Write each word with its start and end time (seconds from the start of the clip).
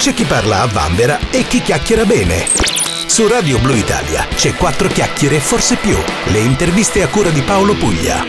C'è 0.00 0.14
chi 0.14 0.24
parla 0.24 0.62
a 0.62 0.66
vanvera 0.66 1.18
e 1.30 1.42
chi 1.42 1.60
chiacchiera 1.60 2.06
bene. 2.06 2.46
Su 3.06 3.28
Radio 3.28 3.58
Blue 3.58 3.76
Italia 3.76 4.24
c'è 4.34 4.54
quattro 4.54 4.88
chiacchiere 4.88 5.36
e 5.36 5.40
forse 5.40 5.76
più. 5.76 5.94
Le 6.32 6.38
interviste 6.38 7.02
a 7.02 7.08
cura 7.08 7.28
di 7.28 7.42
Paolo 7.42 7.74
Puglia. 7.74 8.24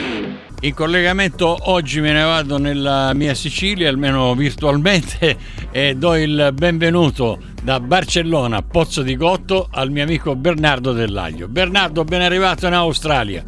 In 0.60 0.74
collegamento 0.74 1.58
oggi 1.72 2.02
me 2.02 2.12
ne 2.12 2.24
vado 2.24 2.58
nella 2.58 3.14
mia 3.14 3.34
Sicilia, 3.34 3.88
almeno 3.88 4.36
virtualmente, 4.36 5.38
e 5.72 5.96
do 5.96 6.18
il 6.18 6.52
benvenuto 6.54 7.40
da 7.64 7.80
Barcellona, 7.80 8.62
Pozzo 8.64 9.02
di 9.02 9.16
Gotto, 9.16 9.70
al 9.72 9.92
mio 9.92 10.04
amico 10.04 10.36
Bernardo 10.36 10.92
Dell'Aglio. 10.92 11.48
Bernardo, 11.48 12.04
ben 12.04 12.20
arrivato 12.20 12.68
in 12.68 12.74
Australia. 12.74 13.46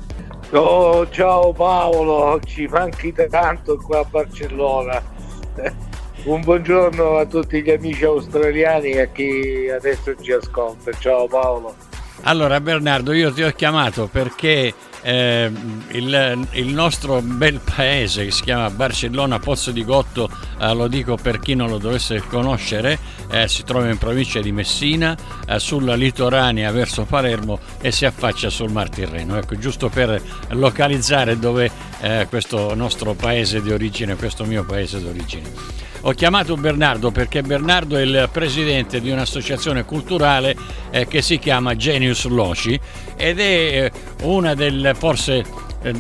Oh, 0.52 1.10
ciao 1.10 1.52
Paolo, 1.52 2.40
ci 2.46 2.68
manchi 2.68 3.14
tanto 3.30 3.76
qua 3.76 4.00
a 4.00 4.06
Barcellona. 4.10 5.92
Un 6.26 6.40
buongiorno 6.40 7.18
a 7.18 7.26
tutti 7.26 7.62
gli 7.62 7.70
amici 7.70 8.06
australiani 8.06 8.92
e 8.92 9.02
a 9.02 9.08
chi 9.08 9.70
adesso 9.70 10.16
ci 10.22 10.32
ascolta. 10.32 10.92
Ciao 10.94 11.28
Paolo. 11.28 11.76
Allora 12.22 12.62
Bernardo, 12.62 13.12
io 13.12 13.34
ti 13.34 13.44
ho 13.44 13.52
chiamato 13.52 14.08
perché 14.08 14.74
eh, 15.02 15.52
il, 15.90 16.48
il, 16.52 16.68
nostro 16.68 17.22
bel 17.22 17.60
paese 17.60 18.24
che 18.24 18.32
si 18.32 18.44
chiama 18.44 18.70
Barcellona 18.70 19.40
Pozzo 19.40 19.72
di 19.72 19.84
Gotto, 19.84 20.30
eh, 20.62 20.74
lo 20.74 20.88
dico 20.88 21.18
per 21.18 21.40
chi 21.40 21.56
non 21.56 21.68
lo 21.68 21.78
dovesse 21.78 22.24
conoscere, 22.30 22.98
eh, 23.30 23.50
si 23.50 23.66
trova 23.66 23.90
in 23.90 23.98
provincia 23.98 24.40
di 24.40 24.54
Messina, 24.54 25.18
eh, 25.46 25.60
sulla 25.60 25.96
litoranea 25.96 26.72
verso 26.72 27.04
Palermo 27.04 27.60
e 27.82 27.92
si 27.92 28.06
affaccia 28.06 28.50
sul 28.50 28.72
Mar 28.72 28.88
Tirreno. 28.88 29.38
Ecco, 29.38 29.58
giusto 29.58 29.90
per 29.90 30.22
localizzare 30.52 31.38
dove 31.38 31.70
è 32.00 32.26
questo 32.30 32.74
nostro 32.76 33.14
paese 33.14 33.62
di 33.62 33.74
origine, 33.74 34.16
questo 34.16 34.46
mio 34.46 34.64
paese 34.64 35.00
di 35.00 35.08
origine. 35.08 35.92
Ho 36.06 36.12
chiamato 36.12 36.58
Bernardo 36.58 37.12
perché 37.12 37.42
Bernardo 37.42 37.96
è 37.96 38.02
il 38.02 38.28
presidente 38.30 39.00
di 39.00 39.10
un'associazione 39.10 39.86
culturale 39.86 40.54
eh, 40.92 41.08
che 41.08 41.22
si 41.22 41.40
chiama 41.40 41.78
Genius 41.78 42.26
Loci 42.26 42.78
ed 43.16 43.40
è 43.40 43.44
eh, 43.86 43.92
una 44.24 44.54
delle 44.54 44.96
forse 44.96 45.46
eh, 45.82 45.94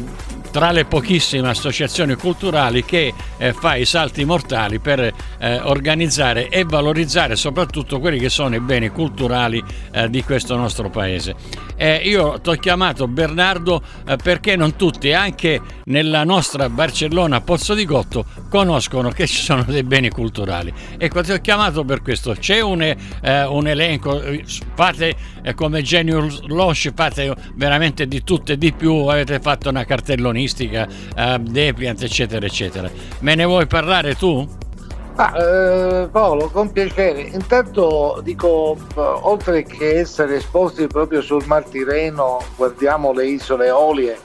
tra 0.53 0.69
le 0.69 0.85
pochissime 0.85 1.49
associazioni 1.49 2.13
culturali 2.13 2.85
che 2.85 3.11
eh, 3.37 3.53
fa 3.53 3.73
i 3.73 3.85
salti 3.85 4.23
mortali 4.23 4.77
per 4.77 4.99
eh, 4.99 5.59
organizzare 5.61 6.47
e 6.47 6.63
valorizzare 6.63 7.35
soprattutto 7.35 7.99
quelli 7.99 8.19
che 8.19 8.29
sono 8.29 8.53
i 8.53 8.59
beni 8.59 8.89
culturali 8.89 9.63
eh, 9.91 10.11
di 10.11 10.23
questo 10.23 10.55
nostro 10.55 10.91
paese. 10.91 11.33
io 12.03 12.39
ti 12.39 12.49
ho 12.49 12.53
chiamato 12.53 13.07
Bernardo 13.07 13.81
eh, 14.07 14.15
perché 14.17 14.55
non 14.55 14.75
tutti, 14.75 15.11
anche 15.11 15.59
nella 15.85 16.23
nostra 16.23 16.69
Barcellona 16.69 17.41
Pozzo 17.41 17.73
di 17.73 17.85
Gotto, 17.85 18.23
conoscono 18.47 19.09
che 19.09 19.25
ci 19.25 19.41
sono 19.41 19.63
dei 19.63 19.81
beni 19.81 20.09
culturali. 20.09 20.71
Ecco, 20.99 21.23
ti 21.23 21.31
ho 21.31 21.41
chiamato 21.41 21.83
per 21.83 22.03
questo. 22.03 22.35
C'è 22.39 22.61
un, 22.61 22.83
eh, 22.83 22.95
un 23.45 23.67
elenco, 23.67 24.21
fate 24.75 25.15
eh, 25.41 25.55
come 25.55 25.81
Genius 25.81 26.43
Losh, 26.43 26.91
fate 26.93 27.33
veramente 27.55 28.07
di 28.07 28.23
tutto 28.23 28.51
e 28.51 28.57
di 28.59 28.71
più, 28.71 29.07
avete 29.07 29.39
fatto 29.39 29.69
una 29.69 29.83
cartellonistica 29.83 30.41
urbanistica, 30.43 30.87
uh, 31.15 31.37
Depliant, 31.39 32.01
eccetera, 32.01 32.45
eccetera. 32.45 32.89
Me 33.19 33.35
ne 33.35 33.45
vuoi 33.45 33.65
parlare 33.65 34.15
tu? 34.15 34.47
Ah, 35.15 35.31
eh, 35.37 36.07
Paolo, 36.11 36.49
con 36.49 36.71
piacere. 36.71 37.21
Intanto 37.21 38.19
dico, 38.23 38.75
oltre 38.95 39.63
che 39.63 39.99
essere 39.99 40.37
esposti 40.37 40.87
proprio 40.87 41.21
sul 41.21 41.43
Mar 41.45 41.63
Tireno, 41.65 42.43
guardiamo 42.55 43.13
le 43.13 43.27
isole 43.27 43.69
Olie. 43.69 44.17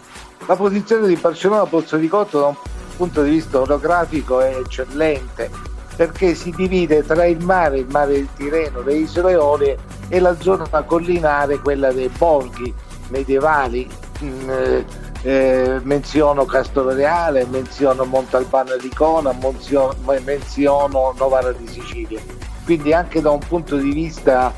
La 0.46 0.56
posizione 0.56 1.06
di 1.06 1.16
Barcellona 1.16 1.66
Pozzo 1.66 1.96
di 1.96 2.08
Cotto 2.08 2.40
da 2.40 2.46
un 2.46 2.56
punto 2.96 3.22
di 3.22 3.30
vista 3.30 3.60
orografico 3.60 4.40
è 4.40 4.56
eccellente 4.56 5.50
perché 5.94 6.34
si 6.34 6.52
divide 6.56 7.04
tra 7.04 7.26
il 7.26 7.44
mare, 7.44 7.80
il 7.80 7.88
mare 7.90 8.12
del 8.12 8.28
Tireno, 8.34 8.82
le 8.82 8.94
isole 8.94 9.34
Olie 9.34 9.76
e 10.08 10.20
la 10.20 10.34
zona 10.40 10.64
collinare, 10.84 11.58
quella 11.58 11.92
dei 11.92 12.08
borghi 12.08 12.72
medievali. 13.08 13.86
Mh, 14.20 14.26
mm, 14.26 14.80
eh, 15.22 15.80
menziono 15.82 16.46
Reale, 16.48 17.46
menziono 17.46 18.04
Montalbano 18.04 18.76
di 18.76 18.88
Cona, 18.90 19.32
menziono, 19.32 19.94
menziono 20.24 21.14
Novara 21.18 21.52
di 21.52 21.66
Sicilia. 21.66 22.20
Quindi 22.64 22.92
anche 22.92 23.20
da 23.20 23.30
un 23.30 23.40
punto 23.40 23.76
di 23.76 23.90
vista 23.90 24.52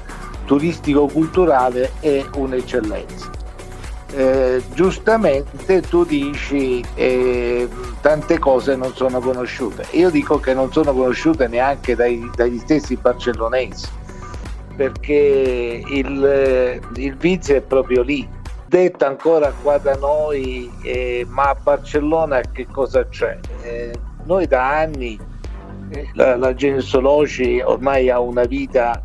turistico-culturale 0.44 1.92
è 2.00 2.24
un'eccellenza. 2.34 3.30
Eh, 4.12 4.60
giustamente 4.74 5.80
tu 5.82 6.04
dici 6.04 6.84
eh, 6.94 7.68
tante 8.00 8.40
cose 8.40 8.74
non 8.74 8.92
sono 8.94 9.20
conosciute. 9.20 9.86
Io 9.92 10.10
dico 10.10 10.40
che 10.40 10.52
non 10.52 10.72
sono 10.72 10.92
conosciute 10.92 11.46
neanche 11.46 11.94
dai, 11.94 12.28
dagli 12.34 12.58
stessi 12.58 12.96
barcellonesi, 12.96 13.86
perché 14.74 15.84
il, 15.86 16.80
il 16.94 17.16
vizio 17.16 17.54
è 17.54 17.60
proprio 17.60 18.02
lì 18.02 18.28
detta 18.70 19.08
ancora 19.08 19.52
qua 19.62 19.78
da 19.78 19.96
noi, 19.96 20.70
eh, 20.84 21.26
ma 21.28 21.50
a 21.50 21.56
Barcellona 21.60 22.40
che 22.52 22.68
cosa 22.70 23.04
c'è? 23.08 23.36
Eh, 23.62 23.92
noi 24.26 24.46
da 24.46 24.78
anni, 24.78 25.18
eh, 25.90 26.08
la, 26.14 26.36
la 26.36 26.54
Genesologi 26.54 27.60
ormai 27.60 28.10
ha 28.10 28.20
una 28.20 28.44
vita 28.44 29.02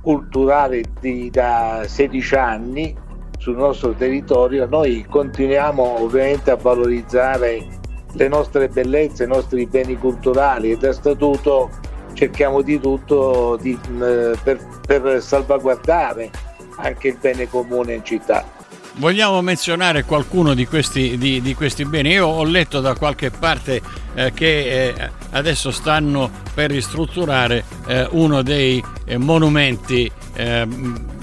culturale 0.00 0.84
di, 1.00 1.28
da 1.28 1.82
16 1.84 2.34
anni 2.36 2.96
sul 3.36 3.56
nostro 3.56 3.94
territorio, 3.94 4.66
noi 4.66 5.04
continuiamo 5.10 6.02
ovviamente 6.02 6.52
a 6.52 6.56
valorizzare 6.56 7.66
le 8.12 8.28
nostre 8.28 8.68
bellezze, 8.68 9.24
i 9.24 9.26
nostri 9.28 9.66
beni 9.66 9.96
culturali 9.96 10.70
e 10.70 10.76
da 10.76 10.92
statuto 10.92 11.68
cerchiamo 12.12 12.62
di 12.62 12.78
tutto 12.78 13.58
di, 13.60 13.76
eh, 14.00 14.36
per, 14.44 14.60
per 14.86 15.20
salvaguardare 15.20 16.30
anche 16.76 17.08
il 17.08 17.16
bene 17.20 17.48
comune 17.48 17.94
in 17.94 18.04
città. 18.04 18.58
Vogliamo 18.94 19.40
menzionare 19.40 20.04
qualcuno 20.04 20.52
di 20.52 20.66
questi, 20.66 21.16
di, 21.16 21.40
di 21.40 21.54
questi 21.54 21.84
beni? 21.84 22.10
Io 22.10 22.26
ho 22.26 22.44
letto 22.44 22.80
da 22.80 22.94
qualche 22.94 23.30
parte 23.30 23.80
eh, 24.14 24.32
che 24.32 24.88
eh, 24.88 25.10
adesso 25.30 25.70
stanno 25.70 26.30
per 26.52 26.70
ristrutturare 26.70 27.64
eh, 27.86 28.06
uno 28.10 28.42
dei 28.42 28.82
eh, 29.06 29.16
monumenti 29.16 30.10
ehm, 30.34 31.18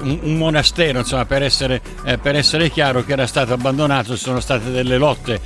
un, 0.00 0.36
monastero, 0.36 0.98
insomma, 0.98 1.24
per 1.24 1.42
essere, 1.42 1.80
eh, 2.04 2.18
per 2.18 2.34
essere, 2.34 2.70
chiaro, 2.70 3.04
che 3.04 3.12
era 3.12 3.26
stato 3.26 3.52
abbandonato, 3.52 4.16
ci 4.16 4.22
sono 4.22 4.40
state 4.40 4.70
delle 4.70 4.96
lotte 4.96 5.40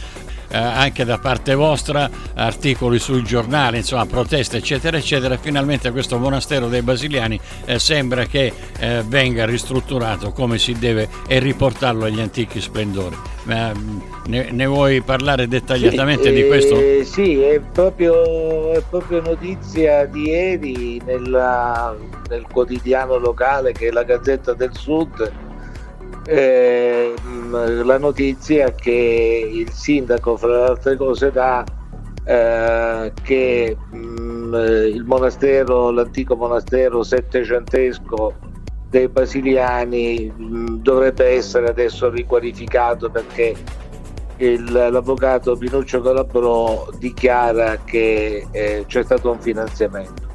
eh, 0.48 0.56
anche 0.56 1.04
da 1.04 1.18
parte 1.18 1.54
vostra, 1.54 2.10
articoli 2.34 2.98
sui 2.98 3.22
giornali, 3.22 3.78
insomma 3.78 4.06
proteste 4.06 4.58
eccetera 4.58 4.96
eccetera, 4.96 5.36
finalmente 5.36 5.90
questo 5.90 6.18
monastero 6.18 6.68
dei 6.68 6.82
Basiliani 6.82 7.38
eh, 7.64 7.78
sembra 7.78 8.24
che 8.26 8.52
eh, 8.78 9.02
venga 9.06 9.44
ristrutturato 9.44 10.32
come 10.32 10.58
si 10.58 10.72
deve 10.72 11.08
e 11.26 11.38
riportarlo 11.38 12.04
agli 12.04 12.20
antichi 12.20 12.60
splendori. 12.60 13.16
Ne, 13.44 14.50
ne, 14.50 14.66
vuoi 14.66 15.00
parlare 15.00 15.48
dettagliatamente 15.48 16.24
sì, 16.24 16.34
di 16.34 16.46
questo? 16.46 16.78
Eh, 16.78 17.02
sì, 17.06 17.40
è 17.40 17.58
proprio, 17.60 18.72
è 18.72 18.82
proprio, 18.90 19.22
notizia 19.22 20.04
di 20.04 20.28
ieri 20.28 21.00
nella, 21.06 21.96
nel 22.28 22.44
quotidiano 22.52 23.16
locale 23.16 23.72
che 23.72 23.88
è 23.88 23.90
la 23.90 24.02
Gazzetta 24.02 24.52
del 24.52 24.76
Sud 24.76 25.47
eh, 26.26 27.14
la 27.50 27.98
notizia 27.98 28.72
che 28.72 29.50
il 29.52 29.70
sindaco, 29.70 30.36
fra 30.36 30.48
le 30.48 30.64
altre 30.70 30.96
cose, 30.96 31.30
dà 31.30 31.64
eh, 32.24 33.12
che 33.22 33.76
mh, 33.90 34.54
il 34.92 35.04
monastero, 35.04 35.90
l'antico 35.90 36.36
monastero 36.36 37.02
settecentesco 37.02 38.34
dei 38.90 39.08
Basiliani 39.08 40.32
mh, 40.34 40.82
dovrebbe 40.82 41.26
essere 41.26 41.68
adesso 41.68 42.10
riqualificato 42.10 43.10
perché 43.10 43.54
il, 44.36 44.70
l'avvocato 44.70 45.56
Pinuccio 45.56 46.00
Calabrò 46.00 46.88
dichiara 46.98 47.78
che 47.84 48.46
eh, 48.50 48.84
c'è 48.86 49.02
stato 49.02 49.30
un 49.30 49.40
finanziamento 49.40 50.27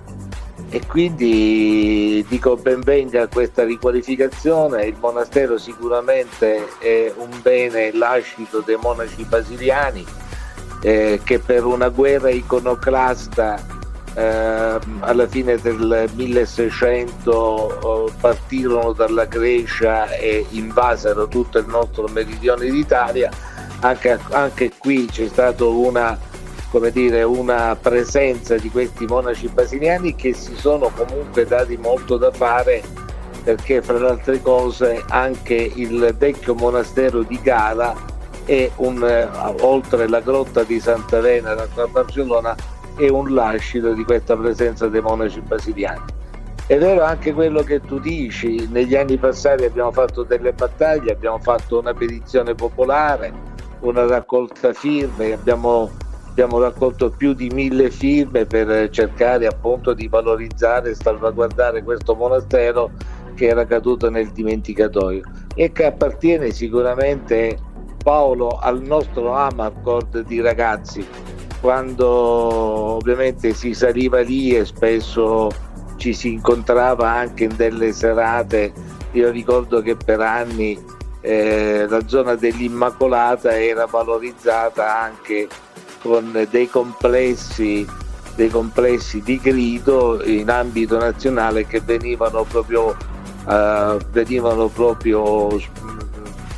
e 0.70 0.82
quindi 0.88 2.26
dico 2.28 2.56
benvenga 2.56 3.28
questa 3.28 3.64
riqualificazione, 3.64 4.86
il 4.86 4.96
monastero 5.00 5.58
sicuramente 5.58 6.78
è 6.80 7.12
un 7.18 7.30
bene 7.42 7.92
lascito 7.92 8.62
dei 8.62 8.78
monaci 8.80 9.24
basiliani 9.24 10.06
eh, 10.82 11.22
che 11.24 11.40
per 11.40 11.66
una 11.66 11.90
guerra 11.90 12.30
iconoclasta 12.30 13.82
eh, 14.16 14.80
alla 15.00 15.28
fine 15.28 15.58
del 15.58 16.10
1600 16.14 18.08
eh, 18.08 18.12
partirono 18.20 18.92
dalla 18.92 19.26
Grecia 19.26 20.12
e 20.12 20.46
invasero 20.50 21.28
tutto 21.28 21.58
il 21.58 21.68
nostro 21.68 22.08
meridione 22.08 22.70
d'Italia, 22.70 23.32
anche, 23.80 24.20
anche 24.30 24.72
qui 24.78 25.08
c'è 25.08 25.28
stata 25.28 25.66
una 25.66 26.18
come 26.74 26.90
dire, 26.90 27.22
una 27.22 27.78
presenza 27.80 28.56
di 28.56 28.68
questi 28.72 29.06
monaci 29.06 29.48
basiliani 29.48 30.16
che 30.16 30.34
si 30.34 30.56
sono 30.56 30.90
comunque 30.96 31.46
dati 31.46 31.78
molto 31.78 32.18
da 32.18 32.32
fare 32.32 32.82
perché 33.44 33.84
fra 33.84 34.00
le 34.00 34.08
altre 34.08 34.42
cose 34.42 35.04
anche 35.10 35.54
il 35.54 36.16
vecchio 36.18 36.56
monastero 36.56 37.22
di 37.22 37.40
Gala 37.44 37.94
è 38.46 38.72
un, 38.78 39.04
oltre 39.62 40.08
la 40.08 40.20
grotta 40.22 40.64
di 40.64 40.80
Santa 40.80 41.20
Elena 41.20 41.54
da 41.54 41.86
Barcellona 41.86 42.56
e 42.98 43.08
un 43.08 43.32
lascito 43.36 43.94
di 43.94 44.04
questa 44.04 44.36
presenza 44.36 44.88
dei 44.88 45.02
monaci 45.02 45.42
basiliani. 45.42 46.06
È 46.66 46.76
vero 46.80 47.04
anche 47.04 47.34
quello 47.34 47.62
che 47.62 47.82
tu 47.82 48.00
dici, 48.00 48.68
negli 48.72 48.96
anni 48.96 49.18
passati 49.18 49.64
abbiamo 49.64 49.92
fatto 49.92 50.24
delle 50.24 50.54
battaglie, 50.54 51.12
abbiamo 51.12 51.38
fatto 51.38 51.78
una 51.78 51.94
petizione 51.94 52.56
popolare, 52.56 53.32
una 53.82 54.08
raccolta 54.08 54.74
firme, 54.74 55.34
abbiamo, 55.34 55.92
abbiamo 56.34 56.60
raccolto 56.60 57.12
più 57.12 57.34
di 57.34 57.50
mille 57.50 57.92
firme 57.92 58.48
per 58.48 58.90
cercare 58.90 59.46
appunto 59.46 59.94
di 59.94 60.08
valorizzare 60.08 60.90
e 60.90 60.96
salvaguardare 60.96 61.84
questo 61.84 62.16
monastero 62.16 62.90
che 63.36 63.46
era 63.46 63.68
caduto 63.68 64.10
nel 64.10 64.32
dimenticatoio 64.32 65.22
e 65.54 65.72
che 65.72 65.86
appartiene 65.86 66.50
sicuramente 66.50 67.60
Paolo 68.04 68.58
al 68.60 68.82
nostro 68.82 69.32
Amarcord 69.34 70.26
di 70.26 70.42
ragazzi 70.42 71.06
quando 71.62 72.08
ovviamente 72.08 73.54
si 73.54 73.76
saliva 73.76 74.22
lì 74.22 74.56
e 74.56 74.66
spesso 74.66 75.52
ci 75.98 76.14
si 76.14 76.34
incontrava 76.34 77.12
anche 77.12 77.44
in 77.44 77.56
delle 77.56 77.94
serate. 77.94 78.74
Io 79.12 79.30
ricordo 79.30 79.82
che 79.82 79.96
per 79.96 80.20
anni 80.20 80.78
eh, 81.22 81.86
la 81.88 82.06
zona 82.08 82.34
dell'Immacolata 82.34 83.58
era 83.58 83.86
valorizzata 83.86 85.00
anche 85.00 85.48
con 86.04 86.48
dei 86.52 86.70
complessi, 86.70 87.88
dei 88.36 88.50
complessi 88.50 89.22
di 89.22 89.40
grido 89.40 90.22
in 90.24 90.50
ambito 90.50 91.00
nazionale 91.00 91.66
che 91.66 91.80
venivano 91.80 92.44
proprio, 92.44 92.96
eh, 93.48 93.98
venivano 94.12 94.68
proprio 94.68 95.48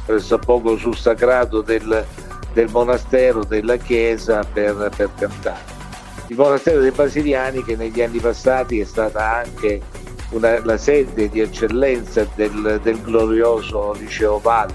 pressappoco 0.03 0.77
sul 0.77 0.97
sacrato 0.97 1.61
del, 1.61 2.03
del 2.53 2.69
monastero, 2.71 3.43
della 3.43 3.77
chiesa 3.77 4.43
per, 4.51 4.89
per 4.95 5.11
cantare. 5.15 5.73
Il 6.27 6.37
monastero 6.37 6.79
dei 6.79 6.91
Basiliani 6.91 7.63
che 7.63 7.75
negli 7.75 8.01
anni 8.01 8.17
passati 8.17 8.79
è 8.79 8.83
stata 8.83 9.35
anche 9.35 9.79
una, 10.31 10.59
la 10.65 10.77
sede 10.77 11.29
di 11.29 11.39
eccellenza 11.39 12.27
del, 12.33 12.79
del 12.81 12.99
glorioso 12.99 13.93
Liceo 13.93 14.39
Valle, 14.39 14.73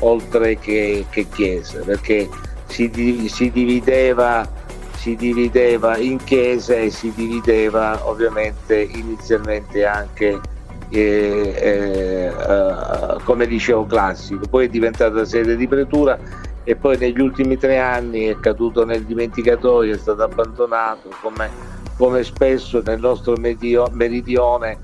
oltre 0.00 0.58
che, 0.58 1.06
che 1.08 1.26
chiesa, 1.30 1.78
perché 1.78 2.28
si, 2.70 3.28
si, 3.28 3.50
divideva, 3.50 4.48
si 4.96 5.16
divideva 5.16 5.96
in 5.98 6.22
chiesa 6.22 6.74
e 6.74 6.90
si 6.90 7.12
divideva 7.14 8.08
ovviamente 8.08 8.80
inizialmente 8.80 9.84
anche 9.84 10.40
eh, 10.88 11.54
eh, 11.56 12.26
eh, 12.26 13.16
come 13.24 13.44
liceo 13.44 13.84
classico, 13.86 14.46
poi 14.48 14.66
è 14.66 14.68
diventata 14.68 15.24
sede 15.24 15.56
di 15.56 15.68
pretura 15.68 16.18
e 16.64 16.76
poi 16.76 16.96
negli 16.96 17.20
ultimi 17.20 17.56
tre 17.56 17.78
anni 17.78 18.26
è 18.26 18.38
caduto 18.38 18.84
nel 18.84 19.04
dimenticatoio, 19.04 19.94
è 19.94 19.98
stato 19.98 20.22
abbandonato 20.22 21.08
come, 21.20 21.50
come 21.96 22.22
spesso 22.22 22.82
nel 22.84 23.00
nostro 23.00 23.36
medio, 23.36 23.88
meridione 23.92 24.78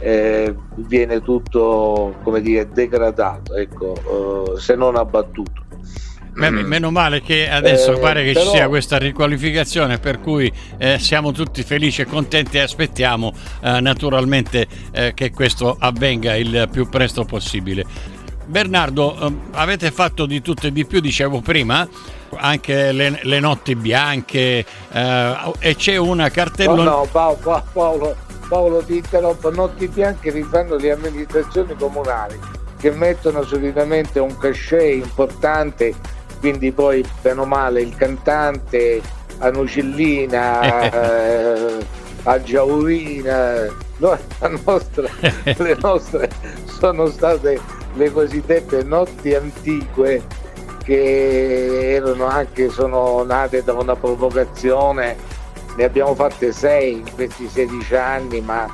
eh, 0.00 0.54
viene 0.76 1.20
tutto 1.20 2.14
come 2.22 2.40
dire, 2.40 2.68
degradato, 2.68 3.54
ecco, 3.54 4.54
eh, 4.54 4.58
se 4.58 4.74
non 4.74 4.96
abbattuto. 4.96 5.59
Meno 6.48 6.90
male 6.90 7.20
che 7.20 7.50
adesso 7.50 7.96
eh, 7.96 7.98
pare 7.98 8.24
che 8.24 8.32
però... 8.32 8.46
ci 8.46 8.56
sia 8.56 8.68
questa 8.68 8.96
riqualificazione 8.96 9.98
per 9.98 10.20
cui 10.20 10.50
eh, 10.78 10.98
siamo 10.98 11.32
tutti 11.32 11.62
felici 11.62 12.00
e 12.00 12.06
contenti 12.06 12.56
e 12.56 12.60
aspettiamo 12.60 13.32
eh, 13.62 13.80
naturalmente 13.80 14.66
eh, 14.90 15.12
che 15.14 15.30
questo 15.30 15.76
avvenga 15.78 16.34
il 16.36 16.68
più 16.72 16.88
presto 16.88 17.24
possibile. 17.24 17.84
Bernardo, 18.46 19.16
ehm, 19.16 19.40
avete 19.52 19.90
fatto 19.90 20.26
di 20.26 20.40
tutto 20.40 20.66
e 20.66 20.72
di 20.72 20.84
più, 20.84 21.00
dicevo 21.00 21.40
prima, 21.40 21.86
anche 22.36 22.90
le, 22.92 23.20
le 23.22 23.40
notti 23.40 23.76
bianche 23.76 24.64
eh, 24.92 25.52
e 25.58 25.76
c'è 25.76 25.96
una 25.96 26.30
cartellone... 26.30 26.82
No, 26.82 26.90
no, 26.90 27.08
Paolo, 27.10 27.64
Paolo, 27.72 28.16
Paolo 28.48 28.82
ti 28.82 28.96
interrompo, 28.96 29.50
notti 29.50 29.86
bianche 29.88 30.32
li 30.32 30.42
fanno 30.42 30.76
le 30.76 30.90
amministrazioni 30.90 31.74
comunali 31.78 32.38
che 32.80 32.90
mettono 32.90 33.44
solitamente 33.44 34.18
un 34.18 34.36
cachet 34.36 34.94
importante, 34.94 35.94
quindi 36.40 36.72
poi 36.72 37.06
bene 37.20 37.40
o 37.40 37.44
male 37.44 37.82
il 37.82 37.94
cantante, 37.94 39.00
a 39.38 39.50
Nucillina, 39.50 40.90
eh, 41.78 41.86
a 42.24 42.42
Giaurina, 42.42 43.66
no, 43.98 44.18
nostra, 44.64 45.08
le 45.44 45.76
nostre 45.80 46.30
sono 46.64 47.06
state 47.06 47.60
le 47.94 48.10
cosiddette 48.10 48.82
notti 48.82 49.34
antiche 49.34 50.22
che 50.82 51.94
erano 51.94 52.24
anche, 52.24 52.70
sono 52.70 53.22
nate 53.22 53.62
da 53.62 53.74
una 53.74 53.94
provocazione, 53.96 55.16
ne 55.76 55.84
abbiamo 55.84 56.14
fatte 56.14 56.52
sei 56.52 56.92
in 56.98 57.14
questi 57.14 57.48
16 57.48 57.94
anni, 57.94 58.40
ma 58.40 58.66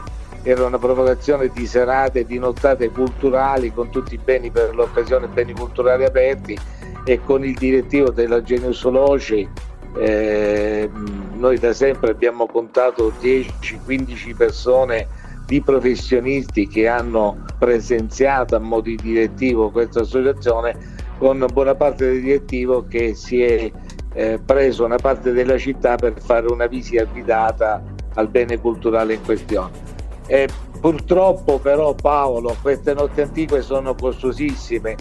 era 0.43 0.65
una 0.65 0.79
provocazione 0.79 1.51
di 1.53 1.67
serate, 1.67 2.25
di 2.25 2.39
nottate 2.39 2.91
culturali 2.91 3.73
con 3.73 3.91
tutti 3.91 4.15
i 4.15 4.21
beni 4.23 4.51
per 4.51 4.75
l'occasione, 4.75 5.27
beni 5.27 5.53
culturali 5.53 6.05
aperti 6.05 6.57
e 7.07 7.21
con 7.23 7.45
il 7.45 7.55
direttivo 7.55 8.11
della 8.11 8.43
Genius 8.43 8.83
Loci 8.85 9.49
eh, 9.99 10.91
noi 11.35 11.59
da 11.59 11.73
sempre 11.73 12.11
abbiamo 12.11 12.47
contato 12.47 13.13
10-15 13.23 14.37
persone 14.37 15.07
di 15.47 15.63
professionisti 15.63 16.67
che 16.67 16.89
hanno 16.89 17.45
presenziato 17.59 18.57
a 18.57 18.59
mo' 18.59 18.81
di 18.81 18.97
direttivo 18.97 19.71
questa 19.71 20.01
associazione 20.01 20.77
con 21.19 21.47
buona 21.53 21.77
parte 21.77 22.07
del 22.07 22.21
direttivo 22.21 22.87
che 22.89 23.15
si 23.15 23.41
è 23.41 23.71
eh, 24.13 24.41
preso 24.45 24.85
una 24.85 24.97
parte 24.97 25.33
della 25.33 25.57
città 25.57 25.95
per 25.95 26.21
fare 26.21 26.49
una 26.49 26.67
visita 26.67 27.05
guidata 27.05 27.83
al 28.15 28.29
bene 28.29 28.59
culturale 28.59 29.15
in 29.15 29.23
questione. 29.23 29.71
E 30.27 30.49
purtroppo 30.81 31.59
però 31.59 31.95
Paolo 31.95 32.57
queste 32.61 32.93
notti 32.93 33.21
antiche 33.21 33.63
sono 33.63 33.95
costosissime 33.95 34.97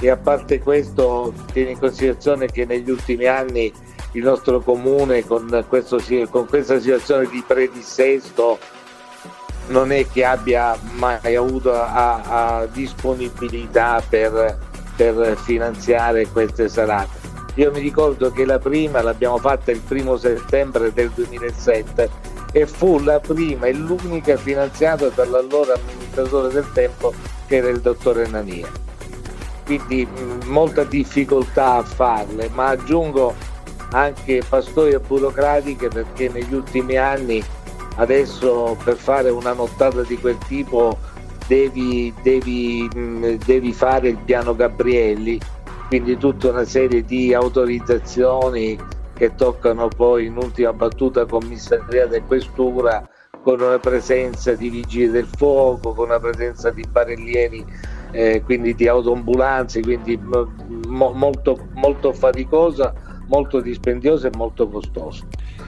e 0.00 0.10
a 0.10 0.16
parte 0.16 0.58
questo 0.60 1.32
tieni 1.52 1.72
in 1.72 1.78
considerazione 1.78 2.46
che 2.46 2.64
negli 2.64 2.90
ultimi 2.90 3.26
anni 3.26 3.72
il 4.12 4.22
nostro 4.22 4.60
comune 4.60 5.24
con, 5.24 5.64
questo, 5.68 5.98
con 6.30 6.46
questa 6.46 6.80
situazione 6.80 7.28
di 7.28 7.42
predissesto 7.46 8.58
non 9.68 9.90
è 9.92 10.06
che 10.08 10.24
abbia 10.24 10.78
mai 10.92 11.34
avuto 11.34 11.74
a, 11.74 12.58
a 12.58 12.66
disponibilità 12.66 14.02
per, 14.08 14.58
per, 14.96 15.36
finanziare 15.38 16.28
queste 16.28 16.68
serate. 16.68 17.24
Io 17.54 17.72
mi 17.72 17.80
ricordo 17.80 18.30
che 18.30 18.44
la 18.44 18.58
prima 18.58 19.02
l'abbiamo 19.02 19.38
fatta 19.38 19.70
il 19.70 19.80
primo 19.80 20.16
settembre 20.16 20.92
del 20.92 21.10
2007 21.10 22.10
e 22.52 22.66
fu 22.66 23.00
la 23.00 23.18
prima 23.18 23.66
e 23.66 23.72
l'unica 23.72 24.36
finanziata 24.36 25.08
dall'allora 25.08 25.74
amministratore 25.74 26.52
del 26.52 26.70
tempo 26.72 27.12
che 27.46 27.56
era 27.56 27.68
il 27.68 27.80
dottore 27.80 28.26
Nania. 28.28 28.85
Quindi 29.66 30.06
mh, 30.06 30.46
molta 30.46 30.84
difficoltà 30.84 31.74
a 31.74 31.82
farle, 31.82 32.48
ma 32.54 32.68
aggiungo 32.68 33.34
anche 33.90 34.42
pastoie 34.48 34.98
burocratiche 35.00 35.88
perché 35.88 36.28
negli 36.28 36.54
ultimi 36.54 36.96
anni 36.96 37.42
adesso 37.96 38.76
per 38.84 38.96
fare 38.96 39.30
una 39.30 39.52
nottata 39.52 40.02
di 40.02 40.16
quel 40.18 40.38
tipo 40.46 40.96
devi, 41.46 42.12
devi, 42.22 42.88
mm, 42.94 43.34
devi 43.44 43.72
fare 43.72 44.08
il 44.08 44.18
piano 44.18 44.54
Gabrielli, 44.54 45.40
quindi 45.88 46.16
tutta 46.16 46.50
una 46.50 46.64
serie 46.64 47.04
di 47.04 47.32
autorizzazioni 47.34 48.78
che 49.14 49.34
toccano 49.34 49.88
poi 49.88 50.26
in 50.26 50.36
ultima 50.36 50.72
battuta 50.72 51.24
commissariato 51.24 52.14
e 52.14 52.22
questura 52.22 53.08
con 53.42 53.60
una 53.60 53.78
presenza 53.78 54.52
di 54.54 54.68
vigili 54.68 55.08
del 55.08 55.28
fuoco, 55.36 55.94
con 55.94 56.06
una 56.06 56.18
presenza 56.18 56.70
di 56.70 56.84
barellieri, 56.90 57.64
eh, 58.16 58.40
quindi 58.42 58.74
di 58.74 58.88
autoambulanze, 58.88 59.82
quindi 59.82 60.16
mo- 60.16 61.12
molto, 61.12 61.68
molto 61.74 62.14
faticosa, 62.14 62.94
molto 63.26 63.60
dispendiosa 63.60 64.28
e 64.28 64.30
molto 64.34 64.66
costosa. 64.68 65.22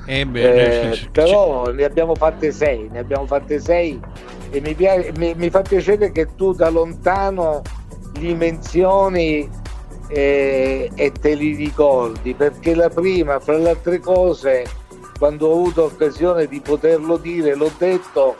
Eh, 0.07 0.27
eh, 0.33 1.09
però 1.13 1.71
ne 1.71 1.85
abbiamo 1.85 2.15
fatte 2.15 2.51
sei, 2.51 2.89
ne 2.91 3.01
abbiamo 3.01 3.27
fatte 3.27 3.61
sei 3.61 4.01
e 4.49 4.61
mi, 4.63 4.73
piace, 4.73 5.13
mi, 5.19 5.35
mi 5.37 5.51
fa 5.51 5.61
piacere 5.61 6.11
che 6.11 6.29
tu 6.37 6.55
da 6.55 6.71
lontano 6.71 7.61
li 8.15 8.35
menzioni 8.35 9.47
eh, 10.09 10.91
e 10.95 11.13
te 11.13 11.35
li 11.35 11.55
ricordi, 11.55 12.33
perché 12.33 12.75
la 12.75 12.89
prima, 12.89 13.41
fra 13.41 13.59
le 13.59 13.69
altre 13.69 14.01
cose, 14.01 14.65
quando 15.19 15.49
ho 15.49 15.53
avuto 15.53 15.85
occasione 15.85 16.47
di 16.47 16.61
poterlo 16.61 17.19
dire, 17.19 17.55
l'ho 17.55 17.71
detto, 17.77 18.37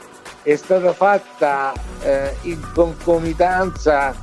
è 0.53 0.57
stata 0.57 0.95
fatta 0.95 1.75
eh, 2.01 2.35
in 2.43 2.59
concomitanza 2.73 4.15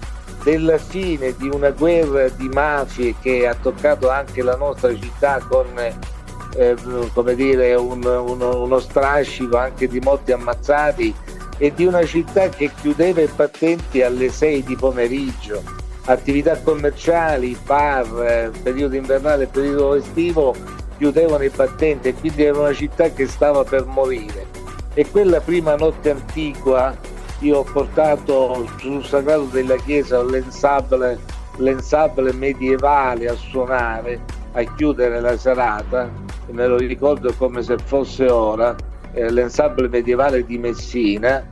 della 0.44 0.79
fine 0.79 1.36
di 1.36 1.48
una 1.48 1.70
guerra 1.70 2.29
di 2.29 2.50
mafie 2.50 3.13
che 3.22 3.46
ha 3.46 3.53
toccato 3.53 4.10
anche 4.10 4.41
la 4.41 4.55
nostra 4.55 4.91
città 4.96 5.39
con 5.48 5.67
eh, 5.77 6.75
come 7.13 7.36
dire, 7.36 7.75
un, 7.75 8.03
uno, 8.03 8.63
uno 8.63 8.79
strascico 8.79 9.58
anche 9.58 9.88
di 9.88 10.00
molti 10.00 10.32
ammazzati 10.32 11.13
e 11.60 11.72
di 11.75 11.86
una 11.86 12.03
città 12.03 12.50
che 12.50 12.72
chiudeva 12.74 13.22
i 13.22 13.29
battenti 13.34 14.01
alle 14.01 14.29
6 14.29 14.63
di 14.63 14.75
pomeriggio. 14.75 15.62
Attività 16.05 16.60
commerciali, 16.60 17.55
bar, 17.63 18.24
eh, 18.24 18.51
periodo 18.63 18.96
invernale 18.96 19.44
e 19.44 19.48
periodo 19.48 19.94
estivo 19.94 20.55
chiudevano 20.98 21.44
i 21.44 21.50
battenti 21.50 22.08
e 22.08 22.15
quindi 22.15 22.46
era 22.46 22.58
una 22.58 22.74
città 22.74 23.12
che 23.12 23.27
stava 23.27 23.63
per 23.63 23.86
morire. 23.86 24.54
E 24.98 25.06
quella 25.12 25.42
prima 25.42 25.75
notte 25.75 26.10
antica 26.10 26.98
io 27.40 27.58
ho 27.58 27.64
portato 27.64 28.66
sul 28.78 29.04
sagrato 29.04 29.44
della 29.52 29.75
chiesa 29.75 30.24
l'ensable, 30.24 31.20
l'ensable 31.58 32.32
medievale 32.32 33.28
a 33.28 33.34
suonare, 33.34 34.22
a 34.54 34.64
chiudere 34.75 35.20
la 35.20 35.38
serata, 35.38 36.10
me 36.52 36.66
lo 36.66 36.78
ricordo 36.78 37.34
come 37.38 37.62
se 37.62 37.78
fosse 37.84 38.30
ora, 38.30 38.74
eh, 39.12 39.30
l'ensemble 39.30 39.90
medievale 39.90 40.46
di 40.46 40.58
Messina, 40.58 41.46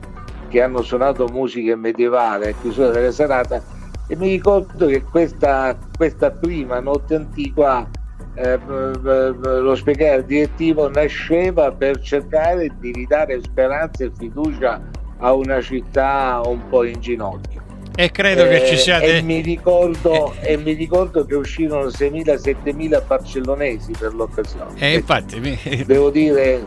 che 0.48 0.62
hanno 0.62 0.80
suonato 0.80 1.26
musica 1.26 1.76
medievale 1.76 2.48
a 2.48 2.54
chiusura 2.58 2.88
della 2.88 3.12
serata, 3.12 3.62
e 4.06 4.16
mi 4.16 4.30
ricordo 4.30 4.86
che 4.86 5.02
questa, 5.02 5.76
questa 5.94 6.30
prima 6.30 6.80
notte 6.80 7.14
antica 7.14 7.86
eh, 8.34 8.58
lo 8.66 9.74
spiegare 9.76 10.24
direttivo 10.24 10.88
nasceva 10.90 11.70
per 11.72 12.00
cercare 12.00 12.70
di 12.80 12.92
ridare 12.92 13.40
speranza 13.42 14.04
e 14.04 14.10
fiducia 14.16 14.82
a 15.18 15.32
una 15.32 15.60
città 15.60 16.40
un 16.44 16.68
po' 16.68 16.84
in 16.84 17.00
ginocchio. 17.00 17.62
E 17.96 18.10
credo 18.10 18.44
eh, 18.44 18.48
che 18.48 18.66
ci 18.66 18.76
siate. 18.76 19.18
E 19.18 19.22
mi, 19.22 19.40
ricordo, 19.40 20.34
eh. 20.40 20.52
e 20.52 20.56
mi 20.56 20.72
ricordo 20.72 21.24
che 21.24 21.36
uscirono 21.36 21.86
6.000-7.000 21.86 23.02
barcellonesi 23.06 23.92
per 23.96 24.14
l'occasione. 24.14 24.80
E 24.80 24.94
infatti, 24.94 25.84
devo 25.86 26.10
dire. 26.10 26.66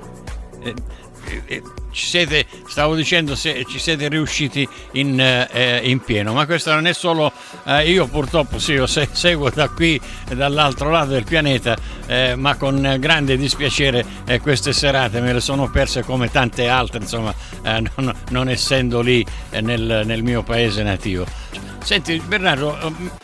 Eh, 1.27 1.41
eh, 1.45 1.63
siete, 1.91 2.45
stavo 2.67 2.95
dicendo, 2.95 3.35
se 3.35 3.65
ci 3.67 3.79
siete 3.79 4.07
riusciti 4.07 4.67
in, 4.93 5.19
eh, 5.19 5.81
in 5.83 5.99
pieno, 5.99 6.31
ma 6.33 6.45
questo 6.45 6.71
non 6.73 6.85
è 6.85 6.93
solo, 6.93 7.31
eh, 7.65 7.89
io 7.89 8.07
purtroppo 8.07 8.59
sì, 8.59 8.73
io 8.73 8.85
se, 8.85 9.09
seguo 9.11 9.49
da 9.49 9.67
qui, 9.67 9.99
dall'altro 10.33 10.89
lato 10.91 11.11
del 11.11 11.23
pianeta, 11.23 11.75
eh, 12.05 12.35
ma 12.35 12.55
con 12.55 12.97
grande 12.99 13.35
dispiacere 13.35 14.05
eh, 14.25 14.39
queste 14.39 14.73
serate, 14.73 15.19
me 15.21 15.33
le 15.33 15.41
sono 15.41 15.69
perse 15.69 16.03
come 16.03 16.29
tante 16.29 16.67
altre, 16.67 16.99
insomma, 16.99 17.33
eh, 17.63 17.83
non, 17.95 18.13
non, 18.29 18.49
essendo 18.49 19.01
lì 19.01 19.25
nel, 19.59 20.03
nel 20.05 20.23
mio 20.23 20.43
paese 20.43 20.83
nativo. 20.83 21.25
Senti 21.83 22.21
Bernardo, 22.25 22.77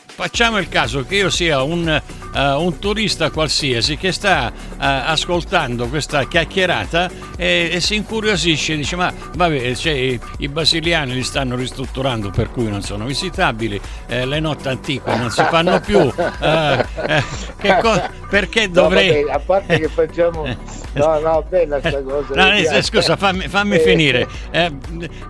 facciamo 0.07 0.57
il 0.57 0.67
caso 0.67 1.05
che 1.05 1.15
io 1.15 1.29
sia 1.29 1.61
un 1.61 2.01
uh, 2.33 2.61
un 2.61 2.79
turista 2.79 3.29
qualsiasi 3.31 3.97
che 3.97 4.11
sta 4.11 4.51
uh, 4.53 4.75
ascoltando 4.77 5.87
questa 5.87 6.25
chiacchierata 6.27 7.09
e, 7.37 7.69
e, 7.71 7.79
si 7.79 7.95
incuriosisce, 7.95 8.75
dice 8.75 8.95
ma 8.95 9.13
vabbè, 9.35 9.75
cioè, 9.75 9.93
i, 9.93 10.19
i, 10.39 10.47
basiliani 10.47 11.13
li 11.13 11.23
stanno 11.23 11.55
ristrutturando 11.55 12.29
per 12.29 12.49
cui 12.49 12.69
non 12.69 12.81
sono 12.81 13.05
visitabili, 13.05 13.79
eh, 14.07 14.25
le 14.25 14.39
notti 14.39 14.67
antiche 14.67 15.15
non 15.15 15.29
si 15.29 15.43
fanno 15.43 15.79
più, 15.79 15.99
uh, 15.99 16.13
eh, 16.41 17.77
co- 17.81 18.01
perché 18.29 18.69
dovrei... 18.69 19.21
No, 19.21 19.27
vabbè, 19.27 19.31
a 19.31 19.39
parte 19.39 19.79
che 19.79 19.87
facciamo... 19.87 20.81
No, 20.93 21.19
no, 21.19 21.43
bella 21.49 21.79
questa 21.79 22.03
cosa. 22.03 22.35
No, 22.35 22.51
eh, 22.51 22.81
scusa, 22.83 23.15
fammi, 23.15 23.47
fammi 23.47 23.79
finire. 23.79 24.27
Eh, 24.51 24.71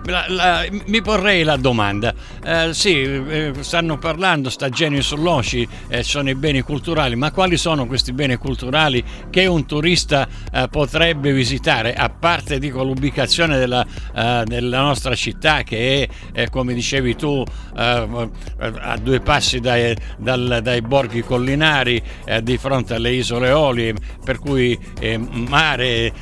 la, 0.04 0.26
la, 0.28 0.66
mi 0.68 1.00
porrei 1.00 1.42
la 1.42 1.56
domanda. 1.56 2.12
Eh, 2.44 2.74
sì, 2.74 3.50
stanno 3.60 3.96
parlando, 3.96 4.50
sta 4.50 4.68
Genio 4.68 5.00
sull'Oci, 5.00 5.66
sono 6.02 6.28
i 6.28 6.34
beni 6.34 6.60
culturali 6.60 6.93
culturali, 6.94 7.16
ma 7.16 7.32
quali 7.32 7.56
sono 7.56 7.86
questi 7.86 8.12
beni 8.12 8.36
culturali 8.36 9.02
che 9.28 9.46
un 9.46 9.66
turista 9.66 10.28
eh, 10.52 10.68
potrebbe 10.70 11.32
visitare, 11.32 11.92
a 11.92 12.08
parte 12.08 12.60
dico, 12.60 12.84
l'ubicazione 12.84 13.58
della, 13.58 13.84
eh, 14.14 14.42
della, 14.44 14.80
nostra 14.80 15.16
città 15.16 15.62
che 15.62 16.08
è, 16.32 16.42
eh, 16.42 16.50
come 16.50 16.72
dicevi 16.72 17.16
tu, 17.16 17.42
eh, 17.76 18.30
a 18.58 18.96
due 18.96 19.20
passi 19.20 19.58
dai, 19.58 19.96
dal, 20.18 20.60
dai 20.62 20.82
borghi 20.82 21.22
collinari, 21.22 22.00
eh, 22.24 22.42
di 22.42 22.56
fronte 22.58 22.94
alle 22.94 23.10
isole 23.10 23.50
Olie, 23.50 23.94
per 24.24 24.38
cui 24.38 24.78
eh, 25.00 25.18
mare, 25.18 26.12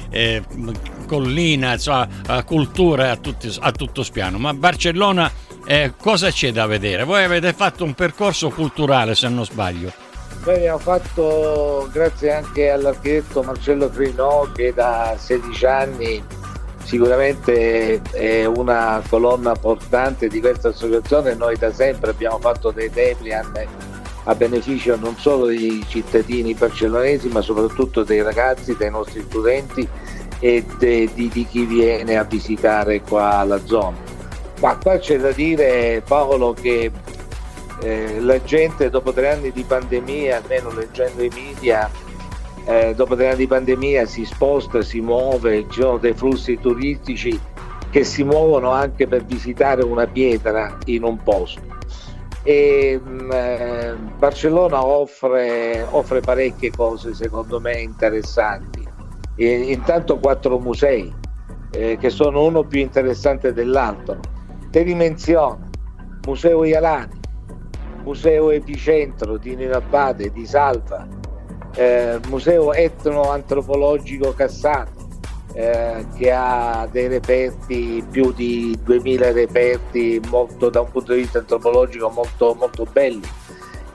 collina, 1.06 1.74
insomma, 1.74 2.08
cultura 2.46 3.10
a, 3.10 3.16
tutti, 3.16 3.54
a 3.60 3.72
tutto 3.72 4.02
spiano. 4.02 4.38
Ma 4.38 4.54
Barcellona 4.54 5.30
eh, 5.66 5.92
cosa 6.00 6.30
c'è 6.30 6.50
da 6.50 6.64
vedere? 6.64 7.04
Voi 7.04 7.24
avete 7.24 7.52
fatto 7.52 7.84
un 7.84 7.92
percorso 7.92 8.48
culturale, 8.48 9.14
se 9.14 9.28
non 9.28 9.44
sbaglio. 9.44 10.11
Noi 10.44 10.56
abbiamo 10.56 10.78
fatto, 10.78 11.88
grazie 11.92 12.32
anche 12.32 12.68
all'architetto 12.68 13.44
Marcello 13.44 13.88
Trinò, 13.88 14.50
che 14.50 14.74
da 14.74 15.14
16 15.16 15.66
anni 15.66 16.24
sicuramente 16.82 18.02
è 18.10 18.44
una 18.44 19.00
colonna 19.08 19.54
portante 19.54 20.26
di 20.26 20.40
questa 20.40 20.70
associazione. 20.70 21.34
Noi 21.34 21.56
da 21.56 21.72
sempre 21.72 22.10
abbiamo 22.10 22.40
fatto 22.40 22.72
dei 22.72 22.90
Deplian 22.90 23.52
a 24.24 24.34
beneficio 24.34 24.96
non 24.96 25.16
solo 25.16 25.46
dei 25.46 25.84
cittadini 25.86 26.54
barcellonesi, 26.54 27.28
ma 27.28 27.40
soprattutto 27.40 28.02
dei 28.02 28.22
ragazzi, 28.22 28.76
dei 28.76 28.90
nostri 28.90 29.22
studenti 29.22 29.88
e 30.40 30.64
de, 30.76 31.08
di, 31.14 31.28
di 31.28 31.46
chi 31.46 31.64
viene 31.64 32.16
a 32.16 32.24
visitare 32.24 33.00
qua 33.00 33.44
la 33.44 33.60
zona. 33.64 33.96
Ma 34.60 34.76
qua 34.76 34.98
c'è 34.98 35.18
da 35.18 35.30
dire 35.30 36.02
Paolo 36.04 36.52
che 36.52 36.90
eh, 37.80 38.20
la 38.20 38.42
gente 38.42 38.90
dopo 38.90 39.12
tre 39.12 39.32
anni 39.32 39.52
di 39.52 39.62
pandemia, 39.62 40.38
almeno 40.38 40.72
leggendo 40.72 41.22
i 41.22 41.30
media, 41.34 41.90
eh, 42.64 42.94
dopo 42.94 43.16
tre 43.16 43.28
anni 43.28 43.36
di 43.38 43.46
pandemia 43.46 44.06
si 44.06 44.24
sposta, 44.24 44.82
si 44.82 45.00
muove, 45.00 45.66
ci 45.68 45.80
sono 45.80 45.98
dei 45.98 46.14
flussi 46.14 46.58
turistici 46.58 47.38
che 47.90 48.04
si 48.04 48.22
muovono 48.22 48.70
anche 48.70 49.06
per 49.06 49.24
visitare 49.24 49.82
una 49.82 50.06
pietra 50.06 50.78
in 50.86 51.02
un 51.02 51.22
posto. 51.22 51.60
E, 52.42 53.00
mm, 53.02 53.30
eh, 53.30 53.94
Barcellona 54.16 54.84
offre, 54.84 55.86
offre, 55.90 56.20
parecchie 56.20 56.70
cose 56.70 57.14
secondo 57.14 57.60
me 57.60 57.80
interessanti. 57.80 58.88
E, 59.36 59.46
intanto 59.46 60.18
quattro 60.18 60.58
musei 60.58 61.12
eh, 61.72 61.96
che 61.98 62.10
sono 62.10 62.44
uno 62.44 62.64
più 62.64 62.80
interessante 62.80 63.52
dell'altro. 63.52 64.20
Te 64.70 64.82
li 64.82 64.94
menziono, 64.94 65.68
Museo 66.26 66.64
Ialani, 66.64 67.20
Museo 68.02 68.50
Epicentro 68.50 69.36
di 69.36 69.54
Nino 69.54 69.82
di 70.32 70.46
Salva, 70.46 71.06
eh, 71.74 72.20
Museo 72.28 72.72
Etnoantropologico 72.72 74.32
Cassato, 74.32 75.08
eh, 75.54 76.06
che 76.16 76.32
ha 76.32 76.88
dei 76.90 77.08
reperti, 77.08 78.04
più 78.10 78.32
di 78.32 78.78
2000 78.82 79.32
reperti 79.32 80.20
molto, 80.28 80.70
da 80.70 80.80
un 80.80 80.90
punto 80.90 81.12
di 81.12 81.20
vista 81.20 81.38
antropologico 81.38 82.08
molto, 82.08 82.54
molto 82.58 82.86
belli. 82.90 83.28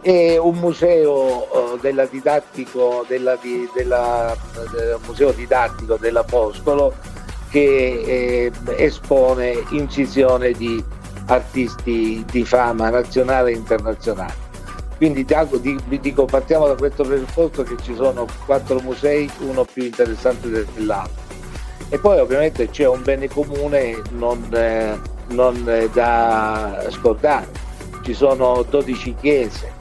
E 0.01 0.37
un 0.37 0.55
museo 0.57 1.73
eh, 1.73 1.79
della 1.81 2.05
didattico, 2.05 3.03
della, 3.07 3.37
della, 3.73 4.35
del 4.71 4.99
museo 5.05 5.31
didattico 5.31 5.97
dell'Apostolo 5.97 6.93
che 7.49 7.61
eh, 8.05 8.51
espone 8.75 9.63
incisione 9.71 10.51
di 10.51 10.83
artisti 11.27 12.23
di 12.29 12.45
fama 12.45 12.89
nazionale 12.89 13.51
e 13.51 13.55
internazionale. 13.55 14.45
Quindi 14.97 15.25
dico, 16.01 16.25
partiamo 16.25 16.67
da 16.67 16.75
questo 16.75 17.03
presupposto 17.03 17.63
che 17.63 17.75
ci 17.83 17.93
sono 17.93 18.25
quattro 18.45 18.79
musei, 18.79 19.29
uno 19.41 19.63
più 19.63 19.83
interessante 19.83 20.49
dell'altro. 20.49 21.25
E 21.89 21.99
poi 21.99 22.19
ovviamente 22.19 22.69
c'è 22.69 22.87
un 22.87 23.03
bene 23.03 23.29
comune 23.29 24.01
non, 24.11 24.43
eh, 24.51 24.99
non 25.27 25.63
eh, 25.67 25.87
da 25.93 26.87
scordare. 26.89 27.47
Ci 28.01 28.13
sono 28.13 28.65
12 28.67 29.15
chiese, 29.21 29.71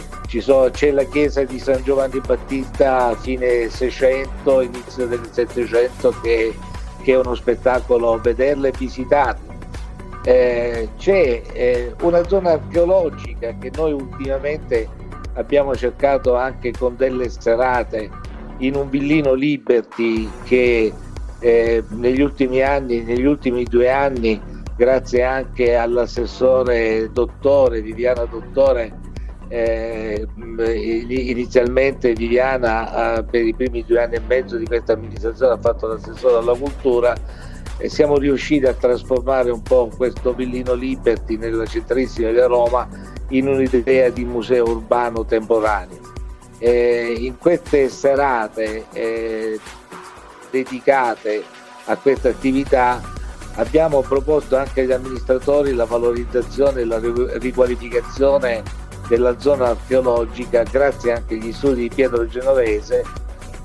sono, 0.41 0.69
c'è 0.69 0.91
la 0.91 1.05
chiesa 1.05 1.45
di 1.45 1.59
San 1.59 1.83
Giovanni 1.83 2.21
Battista 2.21 3.07
a 3.07 3.17
fine 3.17 3.71
600, 3.71 4.61
inizio 4.61 5.07
del 5.07 5.27
700 5.31 6.21
che, 6.21 6.55
che 7.03 7.13
è 7.13 7.19
uno 7.19 7.35
spettacolo 7.35 8.19
vederla 8.21 8.69
e 8.69 8.73
visitarla 8.77 9.46
eh, 10.27 10.89
c'è 10.99 11.41
eh, 11.53 11.95
una 12.01 12.27
zona 12.27 12.55
archeologica 12.55 13.55
che 13.61 13.71
noi 13.77 13.93
ultimamente 13.93 14.89
abbiamo 15.35 15.77
cercato 15.77 16.35
anche 16.35 16.73
con 16.73 16.97
delle 16.97 17.29
serate 17.29 18.11
in 18.59 18.75
un 18.75 18.91
villino 18.91 19.35
Liberty 19.35 20.29
che 20.43 20.93
eh, 21.39 21.85
negli 21.91 22.21
ultimi 22.21 22.61
anni, 22.61 23.05
negli 23.05 23.25
ultimi 23.25 23.63
due 23.63 23.89
anni, 23.89 24.41
grazie 24.77 25.23
anche 25.23 25.77
all'assessore 25.77 27.09
dottore 27.13 27.81
Viviana 27.81 28.25
Dottore, 28.25 28.99
eh, 29.47 30.27
inizialmente 30.37 32.15
Viviana 32.15 33.19
eh, 33.19 33.23
per 33.23 33.47
i 33.47 33.55
primi 33.55 33.85
due 33.85 34.03
anni 34.03 34.17
e 34.17 34.23
mezzo 34.27 34.57
di 34.57 34.65
questa 34.65 34.95
amministrazione 34.95 35.53
ha 35.53 35.59
fatto 35.59 35.87
l'assessore 35.87 36.39
alla 36.39 36.57
cultura 36.57 37.15
e 37.79 37.89
siamo 37.89 38.17
riusciti 38.19 38.65
a 38.67 38.73
trasformare 38.73 39.51
un 39.51 39.63
po' 39.63 39.91
questo 39.95 40.33
villino 40.33 40.75
Liberty 40.75 41.37
nella 41.37 41.67
centrissima 41.67 42.31
di 42.31 42.41
Roma 42.41 42.89
in 43.31 43.49
un'idea 43.49 44.09
di 44.09 44.25
museo 44.25 44.65
urbano 44.69 45.25
temporaneo. 45.25 46.01
Eh, 46.59 47.15
in 47.19 47.37
queste 47.37 47.91
serate 47.91 48.87
eh, 48.93 49.61
dedicate 50.51 51.45
a 51.85 51.97
questa 51.97 52.31
attività 52.31 53.03
abbiamo 53.57 54.01
proposto 54.01 54.57
anche 54.57 54.83
agli 54.83 54.93
amministratori 54.93 55.75
la 55.75 55.85
valorizzazione 55.85 56.81
e 56.81 56.85
la 56.87 57.01
riqualificazione 57.39 58.63
della 59.09 59.39
zona 59.39 59.69
archeologica 59.69 60.63
grazie 60.63 61.13
anche 61.13 61.35
agli 61.35 61.53
studi 61.53 61.83
di 61.83 61.95
Pietro 61.95 62.27
Genovese 62.27 63.05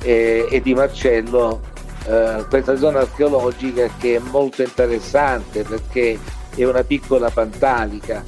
e, 0.03 0.48
e 0.50 0.62
di 0.62 0.74
Marcello 0.74 1.62
eh, 2.05 2.46
questa 2.50 2.75
zona 2.75 3.00
archeologica 3.00 3.88
che 4.00 4.15
è 4.15 4.20
molto 4.20 4.63
interessante 4.63 5.63
perché 5.63 6.17
è 6.55 6.63
una 6.63 6.84
piccola 6.84 7.29
pantalica. 7.29 8.24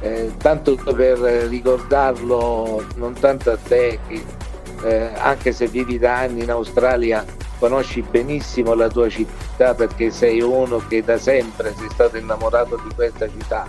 Eh, 0.00 0.32
tanto 0.36 0.76
per 0.94 1.18
ricordarlo 1.48 2.84
non 2.96 3.14
tanto 3.14 3.52
a 3.52 3.56
te 3.56 3.98
che 4.06 4.22
eh, 4.82 5.10
anche 5.16 5.52
se 5.52 5.66
vivi 5.66 5.98
da 5.98 6.18
anni 6.18 6.42
in 6.42 6.50
Australia 6.50 7.24
conosci 7.58 8.02
benissimo 8.02 8.74
la 8.74 8.88
tua 8.88 9.08
città 9.08 9.72
perché 9.72 10.10
sei 10.10 10.42
uno 10.42 10.82
che 10.88 11.02
da 11.02 11.16
sempre 11.16 11.72
sei 11.78 11.88
stato 11.90 12.18
innamorato 12.18 12.78
di 12.86 12.94
questa 12.94 13.28
città. 13.28 13.66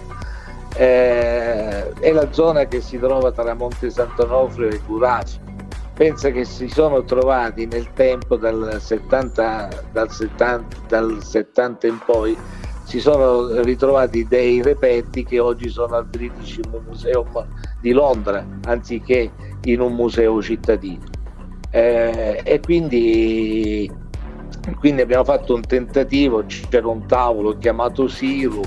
Eh, 0.75 1.93
è 1.93 2.11
la 2.11 2.33
zona 2.33 2.65
che 2.65 2.81
si 2.81 2.99
trova 2.99 3.31
tra 3.31 3.53
Monte 3.53 3.89
Sant'Onofrio 3.89 4.67
e 4.67 4.81
Curasi 4.81 5.54
pensa 5.95 6.29
che 6.29 6.43
si 6.43 6.67
sono 6.67 7.03
trovati 7.03 7.65
nel 7.65 7.91
tempo 7.93 8.35
dal 8.35 8.79
70, 8.81 9.83
dal 9.93 10.11
70, 10.11 10.77
dal 10.87 11.23
70 11.23 11.87
in 11.87 11.99
poi 12.05 12.37
si 12.83 12.99
sono 12.99 13.61
ritrovati 13.61 14.27
dei 14.27 14.61
reperti 14.61 15.23
che 15.23 15.39
oggi 15.39 15.69
sono 15.69 15.95
al 15.95 16.05
British 16.05 16.59
Museum 16.85 17.47
di 17.79 17.91
Londra 17.93 18.45
anziché 18.65 19.31
in 19.63 19.79
un 19.79 19.93
museo 19.93 20.41
cittadino. 20.41 21.03
Eh, 21.71 22.41
e 22.43 22.59
quindi, 22.59 23.89
quindi 24.79 25.01
abbiamo 25.01 25.23
fatto 25.23 25.55
un 25.55 25.61
tentativo 25.61 26.43
c'era 26.45 26.87
un 26.87 27.05
tavolo 27.07 27.57
chiamato 27.57 28.07
Siru 28.07 28.61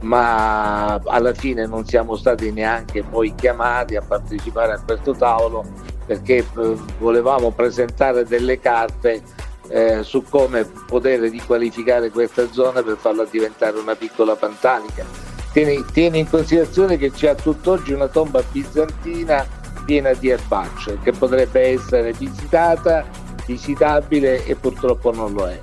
ma 0.00 0.94
alla 1.04 1.34
fine 1.34 1.66
non 1.66 1.84
siamo 1.84 2.16
stati 2.16 2.50
neanche 2.50 3.02
poi 3.02 3.34
chiamati 3.34 3.96
a 3.96 4.02
partecipare 4.02 4.72
a 4.72 4.80
questo 4.80 5.12
tavolo 5.12 5.64
perché 6.10 6.38
eh, 6.38 6.76
volevamo 6.98 7.52
presentare 7.52 8.24
delle 8.24 8.58
carte 8.58 9.22
eh, 9.68 10.02
su 10.02 10.24
come 10.28 10.64
poter 10.64 11.20
riqualificare 11.20 12.10
questa 12.10 12.50
zona 12.50 12.82
per 12.82 12.96
farla 12.96 13.24
diventare 13.30 13.78
una 13.78 13.94
piccola 13.94 14.34
pantanica. 14.34 15.04
Tieni, 15.52 15.84
tieni 15.92 16.18
in 16.18 16.28
considerazione 16.28 16.98
che 16.98 17.12
c'è 17.12 17.28
a 17.28 17.34
tutt'oggi 17.36 17.92
una 17.92 18.08
tomba 18.08 18.42
bizantina 18.50 19.46
piena 19.84 20.12
di 20.12 20.30
erbacce 20.30 20.98
che 21.00 21.12
potrebbe 21.12 21.60
essere 21.60 22.12
visitata, 22.12 23.06
visitabile 23.46 24.44
e 24.44 24.56
purtroppo 24.56 25.12
non 25.12 25.32
lo 25.32 25.46
è. 25.46 25.60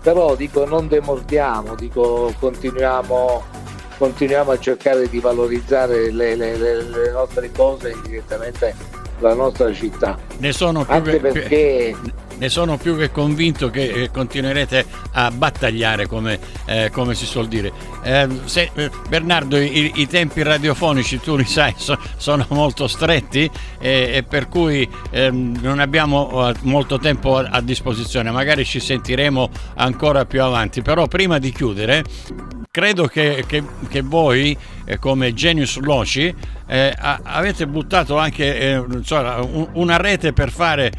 Però 0.00 0.34
dico 0.34 0.64
non 0.64 0.88
demordiamo, 0.88 1.74
dico 1.74 2.32
continuiamo, 2.40 3.42
continuiamo 3.98 4.50
a 4.50 4.58
cercare 4.58 5.10
di 5.10 5.20
valorizzare 5.20 6.10
le, 6.10 6.36
le, 6.36 6.56
le, 6.56 6.82
le 6.84 7.10
nostre 7.10 7.52
cose 7.52 7.90
indirettamente 7.90 8.89
la 9.20 9.34
nostra 9.34 9.72
città. 9.72 10.18
Ne 10.38 10.52
sono 10.52 10.84
più 10.84 10.94
Anche 10.94 11.10
che, 11.12 11.20
perché 11.20 11.96
ne 12.40 12.48
sono 12.48 12.78
più 12.78 12.96
che 12.96 13.10
convinto 13.10 13.68
che 13.68 13.90
eh, 13.90 14.10
continuerete 14.10 14.86
a 15.12 15.30
battagliare 15.30 16.06
come, 16.06 16.38
eh, 16.64 16.90
come 16.90 17.14
si 17.14 17.26
suol 17.26 17.48
dire. 17.48 17.70
Eh, 18.02 18.26
se, 18.44 18.70
eh, 18.74 18.90
Bernardo, 19.08 19.58
i, 19.58 19.92
i, 19.96 20.06
tempi 20.06 20.42
radiofonici 20.42 21.20
tu 21.20 21.36
li 21.36 21.44
sai 21.44 21.74
so, 21.76 21.98
sono 22.16 22.46
molto 22.48 22.88
stretti 22.88 23.48
e 23.78 24.24
per 24.26 24.48
cui 24.48 24.88
ehm, 25.10 25.58
non 25.60 25.80
abbiamo 25.80 26.48
eh, 26.48 26.54
molto 26.62 26.98
tempo 26.98 27.36
a, 27.36 27.48
a 27.50 27.60
disposizione, 27.60 28.30
magari 28.30 28.64
ci 28.64 28.80
sentiremo 28.80 29.50
ancora 29.74 30.24
più 30.24 30.42
avanti, 30.42 30.80
però 30.80 31.06
prima 31.08 31.38
di 31.38 31.52
chiudere 31.52 32.04
credo 32.70 33.06
che, 33.06 33.44
che, 33.46 33.62
che 33.88 34.00
voi 34.00 34.56
eh, 34.90 34.98
come 34.98 35.32
Genius 35.32 35.78
Loci 35.78 36.34
eh, 36.66 36.94
avete 36.98 37.66
buttato 37.68 38.18
anche 38.18 38.58
eh, 38.58 38.84
insomma, 38.90 39.40
un, 39.40 39.68
una 39.74 39.96
rete 39.96 40.32
per 40.32 40.50
fare 40.50 40.90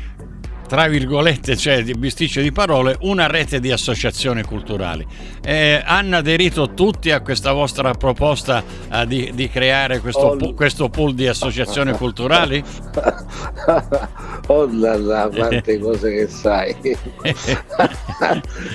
tra 0.71 0.87
virgolette, 0.87 1.57
cioè 1.57 1.83
di 1.83 1.91
bisticcio 1.91 2.39
di 2.39 2.53
parole, 2.53 2.95
una 3.01 3.27
rete 3.27 3.59
di 3.59 3.73
associazioni 3.73 4.41
culturali. 4.41 5.05
Eh, 5.43 5.81
hanno 5.83 6.15
aderito 6.15 6.73
tutti 6.73 7.11
a 7.11 7.19
questa 7.19 7.51
vostra 7.51 7.91
proposta 7.93 8.63
eh, 8.89 9.05
di, 9.05 9.31
di, 9.33 9.49
creare 9.49 9.99
questo, 9.99 10.19
oh, 10.27 10.53
questo, 10.53 10.87
pool 10.87 11.13
di 11.13 11.27
associazioni 11.27 11.91
culturali? 11.91 12.63
oh 14.47 14.69
là 14.71 14.95
là, 14.95 15.29
quante 15.29 15.77
cose 15.77 16.09
che 16.09 16.27
sai! 16.29 16.73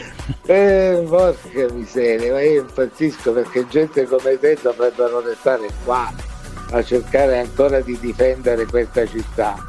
eh, 0.47 1.05
porca 1.09 1.73
miseria, 1.73 2.33
ma 2.33 2.43
io 2.43 2.61
impazzisco 2.63 3.33
perché 3.33 3.67
gente 3.69 4.05
come 4.05 4.39
te 4.39 4.59
dovrebbero 4.61 5.21
restare 5.21 5.69
qua 5.85 6.13
a 6.71 6.83
cercare 6.83 7.39
ancora 7.39 7.81
di 7.81 7.97
difendere 8.01 8.67
questa 8.67 9.07
città 9.07 9.65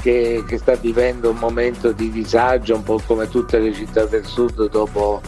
che, 0.00 0.44
che, 0.46 0.58
sta 0.58 0.74
vivendo 0.76 1.30
un 1.30 1.36
momento 1.38 1.90
di 1.90 2.10
disagio, 2.10 2.76
un 2.76 2.84
po' 2.84 3.00
come 3.04 3.28
tutte 3.28 3.58
le 3.58 3.72
città 3.72 4.04
del 4.04 4.24
sud 4.24 4.68
dopo 4.70 5.20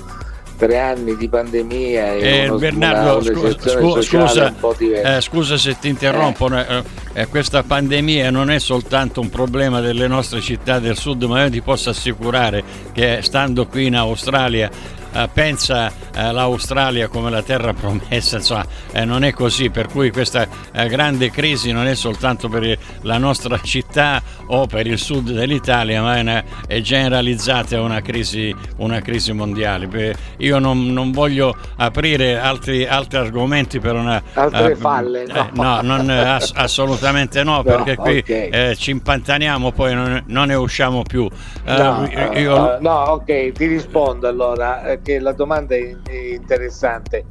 tre 0.59 0.81
anni 0.81 1.17
di 1.17 1.29
pandemia 1.29 2.15
e 2.15 2.45
eh, 2.45 2.51
Bernardo 2.51 3.23
scu- 3.23 4.03
scusa, 4.03 4.53
eh, 4.81 5.21
scusa, 5.21 5.57
se 5.57 5.79
ti 5.79 5.89
interrompo 5.89 6.51
eh. 6.51 6.83
eh. 7.13 7.27
questa 7.29 7.63
pandemia 7.63 8.31
non 8.31 8.51
è 8.51 8.59
soltanto 8.59 9.21
un 9.21 9.31
problema 9.31 9.81
delle 9.81 10.09
nostre 10.09 10.41
città 10.41 10.81
del 10.81 10.97
sud 10.97 11.23
ma 11.23 11.45
io 11.45 11.51
ti 11.51 11.63
posso 11.63 11.91
assicurare 11.91 12.65
che 12.93 13.21
stando 13.23 13.67
qui 13.69 13.87
in 13.87 13.95
Australia 13.95 14.69
eh, 15.13 15.29
pensa 15.33 15.91
eh, 16.15 16.33
l'Australia 16.33 17.09
come 17.09 17.31
la 17.31 17.43
terra 17.43 17.73
promessa, 17.73 18.37
insomma 18.37 18.67
eh, 18.93 19.05
non 19.05 19.25
è 19.25 19.33
così, 19.33 19.71
per 19.71 19.89
cui 19.89 20.11
questa 20.11 20.47
eh, 20.73 20.89
grande 20.89 21.31
crisi 21.31 21.73
non 21.73 21.87
è 21.87 21.95
soltanto 21.95 22.49
per 22.49 22.77
la 23.03 23.19
nostra 23.19 23.59
città 23.63 24.23
o 24.47 24.67
per 24.67 24.87
il 24.87 24.99
sud 24.99 25.31
dell'Italia, 25.31 26.03
ma 26.03 26.17
è, 26.17 26.21
una, 26.21 26.45
è 26.67 26.81
generalizzata, 26.81 27.77
è 27.77 27.79
una 27.79 28.01
crisi, 28.01 28.55
una 28.77 29.01
crisi 29.01 29.33
mondiale. 29.33 30.17
Io 30.39 30.59
non, 30.59 30.93
non 30.93 31.11
voglio 31.11 31.57
aprire 31.77 32.39
altri, 32.39 32.87
altri, 32.87 33.19
argomenti 33.19 33.79
per 33.79 33.95
una... 33.95 34.23
Altre 34.35 34.75
falle, 34.77 35.27
no, 35.27 35.51
no 35.53 35.81
non, 35.83 36.09
ass- 36.11 36.53
assolutamente 36.57 37.43
no, 37.45 37.57
no 37.57 37.63
perché 37.63 37.97
qui 37.97 38.19
okay. 38.19 38.77
ci 38.77 38.91
impantaniamo, 38.91 39.73
poi 39.73 39.95
non, 39.95 40.23
non, 40.27 40.49
ne 40.49 40.55
usciamo 40.55 41.03
più. 41.03 41.29
No, 41.65 42.09
io... 42.35 42.79
no, 42.81 42.91
ok, 42.91 43.53
ti 43.53 43.67
rispondo 43.67 44.29
allora 44.29 44.97
perché 45.09 45.19
la 45.19 45.33
domanda 45.33 45.75
è, 45.75 45.97
interessante. 46.11 47.25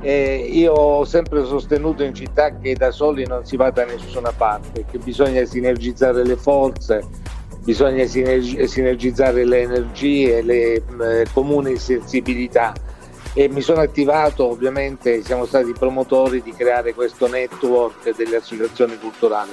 Eh, 0.00 0.48
io 0.50 0.72
ho 0.72 1.04
sempre 1.04 1.44
sostenuto 1.44 2.02
in 2.02 2.14
città 2.14 2.56
che 2.56 2.74
da 2.74 2.90
soli 2.90 3.26
non 3.26 3.44
si 3.44 3.56
va 3.56 3.70
da 3.70 3.84
nessuna 3.84 4.32
parte, 4.32 4.86
che 4.90 4.98
bisogna 4.98 5.44
sinergizzare 5.44 6.24
le 6.24 6.36
forze, 6.36 7.04
bisogna 7.64 8.06
sinergizzare 8.06 9.44
le 9.44 9.60
energie, 9.60 10.40
le 10.40 10.74
eh, 10.74 11.26
comuni 11.32 11.76
sensibilità 11.76 12.72
e 13.34 13.48
mi 13.48 13.60
sono 13.60 13.82
attivato, 13.82 14.48
ovviamente 14.48 15.22
siamo 15.22 15.44
stati 15.44 15.72
promotori 15.72 16.40
di 16.42 16.52
creare 16.52 16.94
questo 16.94 17.28
network 17.28 18.16
delle 18.16 18.36
associazioni 18.36 18.96
culturali. 18.98 19.50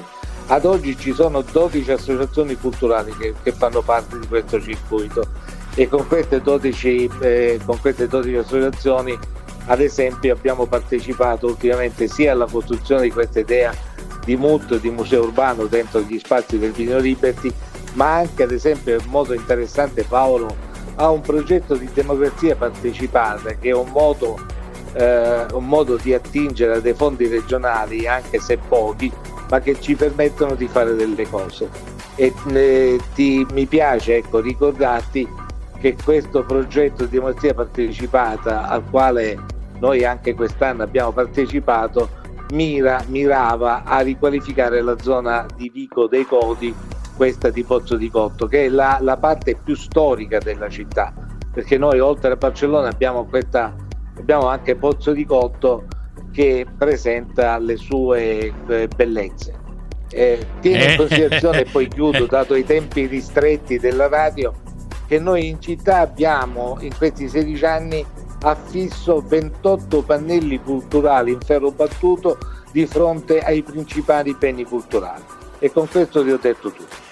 Ad 0.47 0.63
oggi 0.63 0.95
ci 0.95 1.11
sono 1.11 1.41
12 1.41 1.91
associazioni 1.91 2.55
culturali 2.55 3.11
che, 3.17 3.33
che 3.41 3.51
fanno 3.51 3.81
parte 3.81 4.19
di 4.19 4.27
questo 4.27 4.61
circuito 4.61 5.27
e 5.75 5.88
con 5.88 6.07
queste 6.07 6.41
12, 6.41 7.09
eh, 7.19 7.59
con 7.65 7.79
queste 7.79 8.07
12 8.07 8.35
associazioni 8.35 9.17
ad 9.67 9.81
esempio 9.81 10.33
abbiamo 10.33 10.65
partecipato 10.65 11.47
ultimamente 11.47 12.07
sia 12.07 12.31
alla 12.31 12.45
costruzione 12.45 13.03
di 13.03 13.11
questa 13.11 13.39
idea 13.39 13.73
di 14.23 14.35
MUT, 14.35 14.79
di 14.79 14.89
museo 14.89 15.23
urbano 15.23 15.65
dentro 15.65 16.01
gli 16.01 16.19
spazi 16.19 16.57
del 16.57 16.71
Vino 16.71 16.97
Liberty, 16.97 17.51
ma 17.93 18.15
anche 18.15 18.43
ad 18.43 18.51
esempio 18.51 18.99
in 18.99 19.07
modo 19.07 19.33
interessante 19.33 20.03
Paolo 20.03 20.55
a 20.95 21.09
un 21.09 21.21
progetto 21.21 21.75
di 21.75 21.89
democrazia 21.93 22.55
partecipata 22.55 23.53
che 23.53 23.69
è 23.69 23.73
un 23.73 23.89
modo, 23.89 24.39
eh, 24.93 25.45
un 25.51 25.65
modo 25.65 25.97
di 25.97 26.13
attingere 26.13 26.75
a 26.75 26.79
dei 26.79 26.93
fondi 26.93 27.27
regionali, 27.27 28.07
anche 28.07 28.39
se 28.39 28.57
pochi, 28.57 29.11
ma 29.49 29.59
che 29.59 29.79
ci 29.79 29.95
permettono 29.95 30.55
di 30.55 30.67
fare 30.67 30.95
delle 30.95 31.27
cose. 31.27 31.69
E 32.15 32.33
eh, 32.47 32.99
ti, 33.13 33.45
mi 33.51 33.65
piace 33.65 34.17
ecco, 34.17 34.39
ricordarti 34.39 35.27
che 35.79 35.95
questo 36.03 36.43
progetto 36.43 37.05
di 37.05 37.11
democrazia 37.11 37.53
partecipata 37.53 38.67
al 38.67 38.83
quale 38.89 39.38
noi 39.79 40.05
anche 40.05 40.33
quest'anno 40.33 40.83
abbiamo 40.83 41.11
partecipato 41.11 42.09
mira, 42.51 43.03
mirava 43.07 43.83
a 43.83 43.99
riqualificare 43.99 44.81
la 44.81 44.97
zona 44.99 45.45
di 45.55 45.69
Vico 45.69 46.07
dei 46.07 46.25
Codi, 46.25 46.73
questa 47.15 47.49
di 47.49 47.63
Pozzo 47.63 47.95
di 47.95 48.09
Cotto, 48.09 48.47
che 48.47 48.65
è 48.65 48.69
la, 48.69 48.99
la 49.01 49.17
parte 49.17 49.57
più 49.61 49.75
storica 49.75 50.39
della 50.39 50.69
città, 50.69 51.13
perché 51.51 51.77
noi 51.77 51.99
oltre 51.99 52.33
a 52.33 52.35
Barcellona 52.35 52.89
abbiamo, 52.89 53.25
questa, 53.25 53.73
abbiamo 54.17 54.47
anche 54.47 54.75
Pozzo 54.75 55.11
di 55.11 55.25
Cotto 55.25 55.85
che 56.31 56.65
presenta 56.77 57.57
le 57.57 57.77
sue 57.77 58.53
eh, 58.67 58.88
bellezze. 58.93 59.63
Eh, 60.11 60.45
tieni 60.61 60.91
in 60.91 60.97
considerazione, 60.97 61.61
e 61.61 61.65
poi 61.71 61.88
chiudo, 61.88 62.25
dato 62.27 62.55
i 62.55 62.63
tempi 62.63 63.05
ristretti 63.05 63.79
della 63.79 64.07
radio, 64.07 64.53
che 65.07 65.19
noi 65.19 65.47
in 65.47 65.61
città 65.61 65.99
abbiamo 65.99 66.77
in 66.81 66.95
questi 66.95 67.27
16 67.27 67.65
anni 67.65 68.05
affisso 68.41 69.23
28 69.25 70.03
pannelli 70.03 70.61
culturali 70.61 71.31
in 71.31 71.39
ferro 71.39 71.71
battuto 71.71 72.37
di 72.71 72.85
fronte 72.85 73.39
ai 73.39 73.63
principali 73.63 74.35
beni 74.35 74.63
culturali. 74.65 75.23
E 75.59 75.71
con 75.71 75.87
questo 75.87 76.21
vi 76.23 76.31
ho 76.31 76.39
detto 76.39 76.71
tutto. 76.71 77.03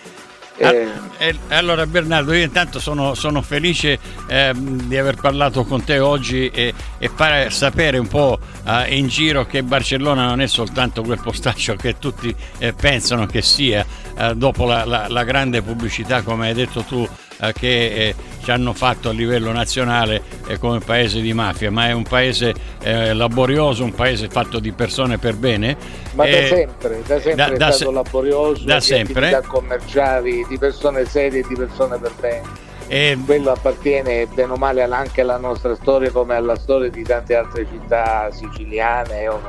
Eh, 0.55 0.87
eh, 1.17 1.35
allora 1.49 1.87
Bernardo, 1.87 2.31
io 2.31 2.43
intanto 2.43 2.79
sono, 2.79 3.15
sono 3.15 3.41
felice 3.41 3.97
eh, 4.27 4.51
di 4.53 4.95
aver 4.97 5.15
parlato 5.15 5.63
con 5.63 5.83
te 5.83 5.97
oggi 5.97 6.47
e, 6.49 6.73
e 6.99 7.09
fare 7.13 7.49
sapere 7.49 7.97
un 7.97 8.07
po' 8.07 8.37
eh, 8.63 8.95
in 8.95 9.07
giro 9.07 9.45
che 9.45 9.63
Barcellona 9.63 10.27
non 10.27 10.41
è 10.41 10.47
soltanto 10.47 11.01
quel 11.01 11.19
postaccio 11.21 11.75
che 11.75 11.97
tutti 11.97 12.33
eh, 12.59 12.73
pensano 12.73 13.25
che 13.25 13.41
sia, 13.41 13.83
eh, 14.15 14.35
dopo 14.35 14.65
la, 14.65 14.85
la, 14.85 15.07
la, 15.07 15.23
grande 15.23 15.63
pubblicità, 15.63 16.21
come 16.21 16.49
hai 16.49 16.53
detto 16.53 16.83
tu, 16.83 17.07
che 17.51 18.15
ci 18.41 18.51
hanno 18.51 18.73
fatto 18.73 19.09
a 19.09 19.11
livello 19.11 19.51
nazionale 19.51 20.21
come 20.59 20.79
paese 20.79 21.21
di 21.21 21.33
mafia, 21.33 21.71
ma 21.71 21.87
è 21.87 21.91
un 21.91 22.03
paese 22.03 22.53
laborioso, 22.83 23.83
un 23.83 23.93
paese 23.93 24.29
fatto 24.29 24.59
di 24.59 24.71
persone 24.71 25.17
per 25.17 25.35
bene. 25.35 25.75
Ma 26.13 26.25
da 26.25 26.45
sempre, 26.45 27.01
da 27.05 27.19
sempre 27.19 27.35
da, 27.35 27.47
è 27.47 27.57
da 27.57 27.71
stato 27.71 27.89
se- 27.89 27.95
laborioso, 27.95 28.65
da 28.65 28.79
sempre. 28.79 29.41
commerciali 29.47 30.45
di 30.47 30.57
persone 30.57 31.05
serie 31.05 31.41
e 31.41 31.45
di 31.47 31.55
persone 31.55 31.97
per 31.97 32.11
bene. 32.19 32.71
E... 32.87 33.17
Quello 33.25 33.51
appartiene 33.51 34.27
bene 34.27 34.51
o 34.51 34.55
male 34.55 34.83
anche 34.83 35.21
alla 35.21 35.37
nostra 35.37 35.73
storia 35.75 36.11
come 36.11 36.35
alla 36.35 36.57
storia 36.57 36.89
di 36.89 37.01
tante 37.03 37.33
altre 37.35 37.65
città 37.71 38.29
siciliane 38.31 39.27
o, 39.29 39.41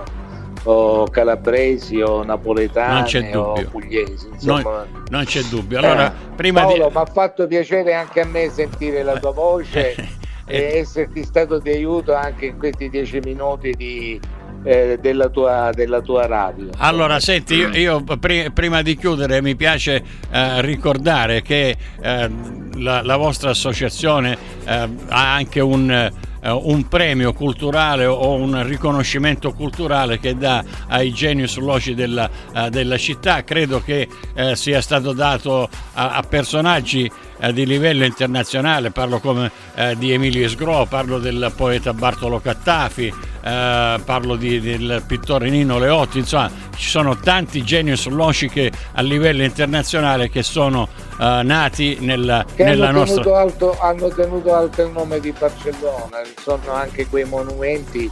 o 0.65 1.07
calabresi 1.09 2.01
o 2.01 2.23
napoletane 2.23 3.37
o 3.37 3.53
pugliesi. 3.71 4.29
Non, 4.43 4.63
non, 5.09 5.25
c'è 5.25 5.43
dubbio. 5.43 5.79
Allora, 5.79 6.13
eh, 6.13 6.35
prima 6.35 6.63
Paolo, 6.63 6.89
di... 6.89 6.95
mi 6.95 7.01
ha 7.01 7.07
fatto 7.07 7.47
piacere 7.47 7.95
anche 7.95 8.21
a 8.21 8.27
me 8.27 8.49
sentire 8.51 9.03
la 9.03 9.19
tua 9.19 9.33
voce 9.33 9.95
e 10.47 10.79
esserti 10.79 11.25
stato 11.25 11.59
di 11.59 11.71
aiuto 11.71 12.15
anche 12.15 12.47
in 12.47 12.59
questi 12.59 12.89
dieci 12.89 13.19
minuti 13.21 13.73
di 13.73 14.21
eh, 14.65 14.99
della, 15.01 15.29
tua, 15.29 15.71
della, 15.75 16.01
tua, 16.01 16.27
radio. 16.27 16.71
Allora, 16.79 17.21
senti, 17.21 17.55
io, 17.55 17.69
io 17.69 18.03
pr- 18.03 18.51
prima 18.51 18.81
di 18.81 18.97
chiudere 18.97 19.43
mi 19.43 19.55
piace 19.55 20.03
eh, 20.31 20.63
ricordare 20.63 21.43
che 21.43 21.77
eh, 22.01 22.31
la, 22.77 23.03
la, 23.03 23.17
vostra 23.17 23.51
associazione 23.51 24.37
eh, 24.65 24.89
ha 25.09 25.35
anche 25.35 25.61
un 25.61 25.91
eh, 25.91 26.13
un 26.53 26.89
premio 26.89 27.33
culturale 27.33 28.05
o 28.07 28.35
un 28.35 28.63
riconoscimento 28.67 29.53
culturale 29.53 30.19
che 30.19 30.37
dà 30.37 30.63
ai 30.89 31.13
genius 31.13 31.57
loci 31.57 31.95
della, 31.95 32.29
uh, 32.55 32.69
della 32.69 32.99
città. 32.99 33.45
Credo 33.45 33.81
che 33.83 34.09
uh, 34.35 34.55
sia 34.55 34.81
stato 34.81 35.13
dato 35.13 35.69
a, 35.95 36.11
a 36.11 36.23
personaggi 36.23 37.11
uh, 37.49 37.53
di 37.53 37.67
livello 37.67 38.05
internazionale, 38.05 38.91
parlo 38.91 39.19
come 39.19 39.51
di 39.97 40.13
Emilio 40.13 40.49
Sgro, 40.49 40.87
parlo 40.89 41.19
del 41.19 41.53
poeta 41.57 41.93
Bartolo 41.93 42.39
Cattafi, 42.39 43.13
eh, 43.47 44.01
parlo 44.03 44.37
di, 44.37 44.59
del 44.59 45.03
pittore 45.07 45.51
Nino 45.51 45.79
Leotti, 45.79 46.19
insomma 46.19 46.51
ci 46.75 46.89
sono 46.89 47.19
tanti 47.19 47.63
genius 47.63 48.07
loci 48.07 48.49
che 48.49 48.73
a 48.93 49.03
livello 49.03 49.43
internazionale 49.43 50.31
che 50.31 50.43
sono 50.43 50.89
eh, 51.21 51.43
nati 51.45 51.99
nella, 52.01 52.43
che 52.55 52.65
nella 52.65 52.89
hanno 52.89 53.01
nostra... 53.01 53.23
Tenuto 53.23 53.37
alto, 53.37 53.79
hanno 53.79 54.09
tenuto 54.09 54.55
alto 54.55 54.83
il 54.83 54.91
nome 54.93 55.21
di 55.21 55.31
Barcellona, 55.33 56.23
sono 56.41 56.73
anche 56.73 57.07
quei 57.07 57.25
monumenti 57.25 58.11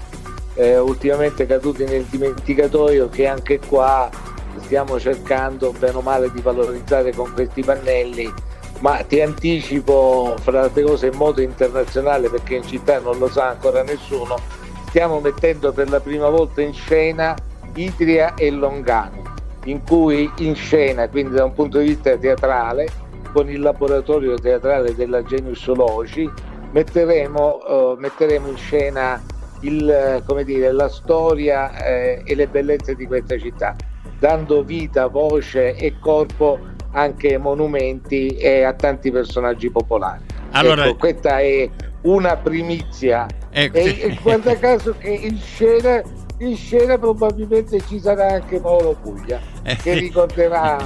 eh, 0.54 0.78
ultimamente 0.78 1.46
caduti 1.46 1.84
nel 1.84 2.04
dimenticatoio 2.04 3.08
che 3.08 3.26
anche 3.26 3.58
qua 3.58 4.10
stiamo 4.64 5.00
cercando 5.00 5.72
bene 5.72 5.96
o 5.96 6.02
male 6.02 6.30
di 6.30 6.42
valorizzare 6.42 7.14
con 7.14 7.32
questi 7.32 7.62
pannelli 7.62 8.30
ma 8.82 9.02
ti 9.02 9.20
anticipo 9.20 10.36
fra 10.40 10.70
le 10.72 10.82
cose 10.82 11.08
in 11.08 11.16
modo 11.16 11.40
internazionale 11.40 12.28
perché 12.28 12.56
in 12.56 12.66
città 12.66 13.00
non 13.00 13.18
lo 13.18 13.28
sa 13.28 13.48
ancora 13.48 13.82
nessuno 13.82 14.36
stiamo 14.92 15.20
mettendo 15.20 15.72
per 15.72 15.88
la 15.88 16.00
prima 16.00 16.28
volta 16.28 16.60
in 16.60 16.74
scena 16.74 17.34
Idria 17.74 18.34
e 18.34 18.50
Longano, 18.50 19.22
in 19.64 19.82
cui 19.82 20.30
in 20.38 20.54
scena, 20.54 21.08
quindi 21.08 21.34
da 21.34 21.44
un 21.44 21.54
punto 21.54 21.78
di 21.78 21.88
vista 21.88 22.16
teatrale, 22.16 22.88
con 23.32 23.48
il 23.48 23.60
laboratorio 23.60 24.34
teatrale 24.34 24.94
della 24.94 25.22
Genius 25.22 25.66
Loci, 25.68 26.30
metteremo, 26.72 27.58
uh, 27.66 27.96
metteremo 27.98 28.48
in 28.48 28.56
scena 28.56 29.22
il, 29.60 30.22
dire, 30.44 30.72
la 30.72 30.88
storia 30.88 31.82
eh, 31.82 32.22
e 32.24 32.34
le 32.34 32.46
bellezze 32.48 32.94
di 32.94 33.06
questa 33.06 33.38
città, 33.38 33.74
dando 34.18 34.62
vita, 34.62 35.06
voce 35.06 35.74
e 35.74 35.98
corpo 35.98 36.58
anche 36.92 37.38
monumenti 37.38 38.28
e 38.28 38.62
a 38.62 38.72
tanti 38.72 39.10
personaggi 39.10 39.70
popolari. 39.70 40.24
Allora, 40.52 40.86
ecco, 40.86 40.96
questa 40.96 41.40
è 41.40 41.68
una 42.02 42.36
primizia 42.36 43.26
ecco. 43.50 43.76
e, 43.76 43.98
e 44.00 44.18
guarda 44.22 44.56
caso 44.58 44.94
che 44.98 45.10
in 45.10 45.38
scena, 45.38 46.02
in 46.38 46.56
scena 46.56 46.98
probabilmente 46.98 47.80
ci 47.86 48.00
sarà 48.00 48.32
anche 48.32 48.60
Paolo 48.60 48.96
Puglia 49.00 49.40
che 49.62 49.92
eh. 49.92 49.98
ricorderà, 49.98 50.78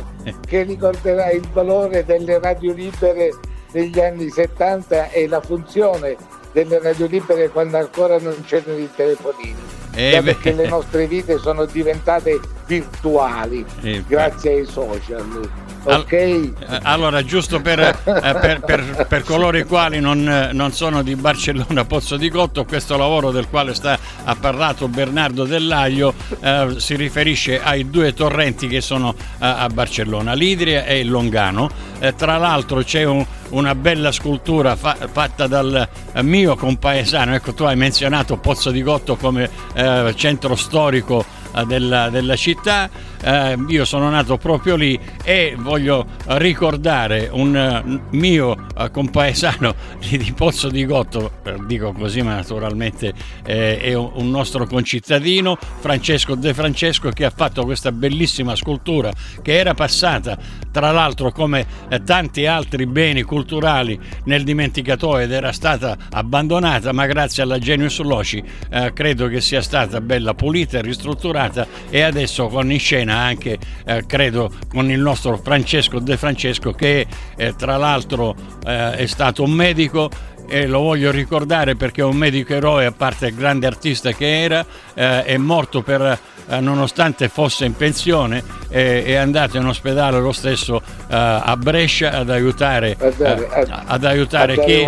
che 0.47 0.63
ricorderà 0.63 1.31
il 1.31 1.47
valore 1.53 2.05
delle 2.05 2.39
radio 2.39 2.73
libere 2.73 3.31
degli 3.73 3.99
anni 3.99 4.29
70 4.29 5.11
e 5.11 5.27
la 5.27 5.41
funzione 5.41 6.17
delle 6.53 6.79
radio 6.81 7.07
libere 7.07 7.49
quando 7.51 7.77
ancora 7.77 8.19
non 8.19 8.43
c'erano 8.45 8.79
i 8.79 8.89
telefonini. 8.95 9.75
Eh 9.95 10.21
perché 10.23 10.53
le 10.53 10.69
nostre 10.69 11.07
vite 11.07 11.39
sono 11.39 11.65
diventate 11.65 12.39
virtuali 12.67 13.65
eh, 13.81 14.05
grazie 14.07 14.53
ai 14.53 14.67
social. 14.67 15.66
Okay. 15.87 16.53
Eh, 16.59 16.79
allora, 16.83 17.25
giusto 17.25 17.61
per, 17.61 17.79
eh, 17.79 17.95
per, 18.05 18.61
per, 18.61 19.07
per, 19.09 19.23
coloro 19.23 19.57
i 19.57 19.65
quali 19.65 20.01
non, 20.01 20.51
non, 20.53 20.73
sono 20.73 21.03
di 21.03 21.15
Barcellona, 21.15 21.85
Pozzo 21.85 22.17
di 22.17 22.29
Cotto, 22.29 22.65
questo 22.65 22.97
lavoro 22.97 23.31
del 23.31 23.47
quale 23.49 23.73
sta, 23.73 23.97
ha 24.25 24.35
parlato 24.35 24.89
Bernardo 24.89 25.45
Dell'Aglio 25.45 26.13
eh, 26.41 26.75
si 26.79 26.97
riferisce 26.97 27.63
ai 27.63 27.89
due 27.89 28.13
torrenti 28.15 28.67
che 28.67 28.81
sono 28.81 29.15
eh, 29.17 29.47
a 29.47 29.69
Barcellona, 29.69 30.35
l'Idria 30.35 30.85
e 30.85 30.99
il 30.99 31.09
Longano. 31.09 31.71
Eh, 32.01 32.15
tra 32.17 32.37
l'altro 32.37 32.83
c'è 32.83 33.05
un, 33.05 33.25
una 33.51 33.77
bella 33.77 34.11
scultura 34.11 34.75
fa, 34.75 34.97
fatta 35.11 35.47
dal 35.47 35.89
mio 36.23 36.57
compaesano, 36.57 37.35
ecco 37.35 37.55
tu 37.55 37.63
hai 37.63 37.77
menzionato 37.77 38.37
Pozzo 38.39 38.73
di 38.73 38.83
Cotto 38.83 39.15
come 39.15 39.49
eh, 39.75 40.13
centro 40.17 40.57
storico 40.57 41.45
della, 41.65 42.11
della 42.11 42.37
città. 42.37 42.89
Eh, 43.23 43.57
io 43.69 43.85
sono 43.85 44.11
nato 44.11 44.37
proprio 44.37 44.77
lì 44.77 44.99
e 45.25 45.57
voglio 45.59 46.07
ricordare 46.27 47.29
un 47.33 47.81
uh, 47.85 48.17
mio 48.17 48.51
uh, 48.77 48.91
compaesano 48.91 49.75
di, 50.09 50.33
Pozzo 50.35 50.69
di 50.69 50.85
Gotto, 50.85 51.33
eh, 51.45 51.57
dico 51.67 51.93
così 51.93 52.23
ma 52.23 52.35
naturalmente 52.35 53.13
eh, 53.45 53.79
è 53.79 53.95
un, 53.95 54.31
nostro 54.31 54.67
concittadino, 54.67 55.57
Francesco 55.81 56.35
De 56.35 56.53
Francesco, 56.53 57.11
che 57.11 57.25
ha 57.25 57.31
fatto 57.31 57.65
questa 57.65 57.91
bellissima 57.91 58.55
scultura 58.55 59.11
che 59.41 59.57
era 59.57 59.73
passata 59.73 60.37
tra 60.71 60.91
l'altro 60.91 61.33
come 61.33 61.67
eh, 61.89 62.03
tanti 62.03 62.47
altri 62.47 62.87
beni 62.87 63.23
culturali 63.23 63.99
nel 64.25 64.45
dimenticatoio 64.45 65.25
ed 65.25 65.33
era 65.33 65.53
stata 65.53 65.97
abbandonata, 66.11 66.93
ma 66.93 67.07
grazie 67.07 67.43
alla 67.43 67.59
Genius 67.59 68.01
Loci 68.01 68.43
eh, 68.71 68.93
credo 68.93 69.29
che 69.29 69.41
sia 69.41 69.63
stata 69.63 70.01
bella 70.01 70.35
pulita 70.35 70.79
e 70.79 70.83
ristrutturata 70.83 71.46
puntata 71.47 71.67
e 71.91 72.03
adesso 72.03 72.49
con 72.49 72.71
in 72.71 72.79
scena 72.79 73.17
anche 73.17 73.59
eh, 73.85 74.05
credo 74.07 74.51
con 74.69 74.91
il 74.91 75.01
nostro 75.01 75.37
Francesco 75.37 75.99
De 75.99 76.17
Francesco 76.17 76.73
che 76.73 77.07
eh, 77.37 77.55
tra 77.57 77.77
l'altro 77.77 78.35
eh, 78.65 78.93
è 78.93 79.07
stato 79.07 79.43
un 79.43 79.53
medico 79.53 80.11
e 80.49 80.67
lo 80.67 80.81
voglio 80.81 81.11
ricordare 81.11 81.77
perché 81.77 82.01
è 82.01 82.05
un 82.05 82.17
medico 82.17 82.55
eroe 82.55 82.87
a 82.87 82.93
parte 82.93 83.27
il 83.27 83.35
grande 83.35 83.67
artista 83.67 84.13
che 84.13 84.43
era 84.43 84.65
eh, 84.95 85.25
è 85.25 85.37
morto 85.37 85.83
per 85.83 86.19
eh, 86.49 86.61
nonostante 86.61 87.29
fosse 87.29 87.65
in 87.65 87.75
pensione 87.75 88.43
eh, 88.69 89.05
è 89.05 89.15
andato 89.15 89.57
in 89.57 89.67
ospedale 89.67 90.21
lo 90.21 90.33
stesso 90.33 90.81
eh, 91.09 91.15
a 91.15 91.57
Brescia 91.57 92.13
ad 92.13 92.31
aiutare, 92.31 92.97
dare, 93.17 93.49
eh, 93.49 93.67
ad 93.69 94.05
aiutare 94.05 94.59
chi, 94.59 94.87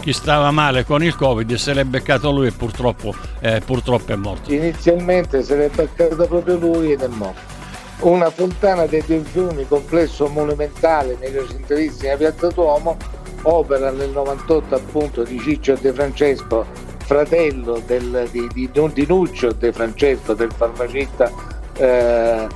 chi, 0.00 0.12
stava 0.12 0.50
male 0.50 0.84
con 0.84 1.02
il 1.02 1.14
covid 1.14 1.54
se 1.54 1.72
l'è 1.74 1.84
beccato 1.84 2.30
lui 2.30 2.48
e 2.48 2.52
purtroppo, 2.52 3.14
eh, 3.40 3.62
purtroppo 3.64 4.12
è 4.12 4.16
morto. 4.16 4.52
Inizialmente 4.52 5.42
se 5.42 5.56
l'è 5.56 5.68
beccato 5.68 6.26
proprio 6.26 6.56
lui 6.56 6.92
ed 6.92 7.02
è 7.02 7.08
morto. 7.08 7.56
Una 8.00 8.30
fontana 8.30 8.86
dei 8.86 9.02
due 9.04 9.22
fiumi 9.24 9.66
complesso 9.66 10.28
monumentale 10.28 11.16
negli 11.20 11.44
centralissimi 11.48 12.10
a 12.10 12.16
Piazza 12.16 12.48
Duomo 12.48 12.96
opera 13.42 13.90
nel 13.90 14.10
98 14.10 14.74
appunto 14.74 15.22
di 15.22 15.38
Ciccio 15.38 15.76
De 15.80 15.92
Francesco, 15.92 16.66
fratello 16.98 17.82
del, 17.86 18.28
di, 18.30 18.48
di, 18.52 18.70
di, 18.70 19.06
Nuccio 19.06 19.52
De 19.52 19.72
Francesco, 19.72 20.34
del 20.34 20.52
farmacista 20.52 21.30
eh, 21.74 22.46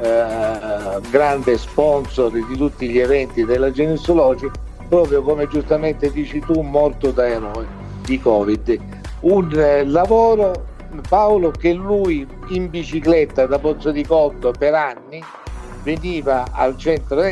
eh, 0.00 1.00
grande 1.10 1.56
sponsor 1.56 2.30
di 2.30 2.56
tutti 2.56 2.88
gli 2.88 2.98
eventi 2.98 3.44
della 3.44 3.70
Genusologi, 3.70 4.50
proprio 4.88 5.22
come 5.22 5.46
giustamente 5.48 6.10
dici 6.10 6.40
tu, 6.40 6.60
morto 6.60 7.10
da 7.10 7.26
eroe 7.26 7.66
di 8.04 8.20
Covid. 8.20 8.78
Un 9.20 9.50
eh, 9.54 9.84
lavoro, 9.84 10.52
Paolo, 11.08 11.50
che 11.50 11.72
lui 11.72 12.26
in 12.48 12.68
bicicletta 12.68 13.46
da 13.46 13.58
Pozzo 13.58 13.90
di 13.90 14.04
Cotto 14.04 14.52
per 14.56 14.74
anni 14.74 15.22
veniva 15.82 16.46
al 16.52 16.76
centro 16.76 17.22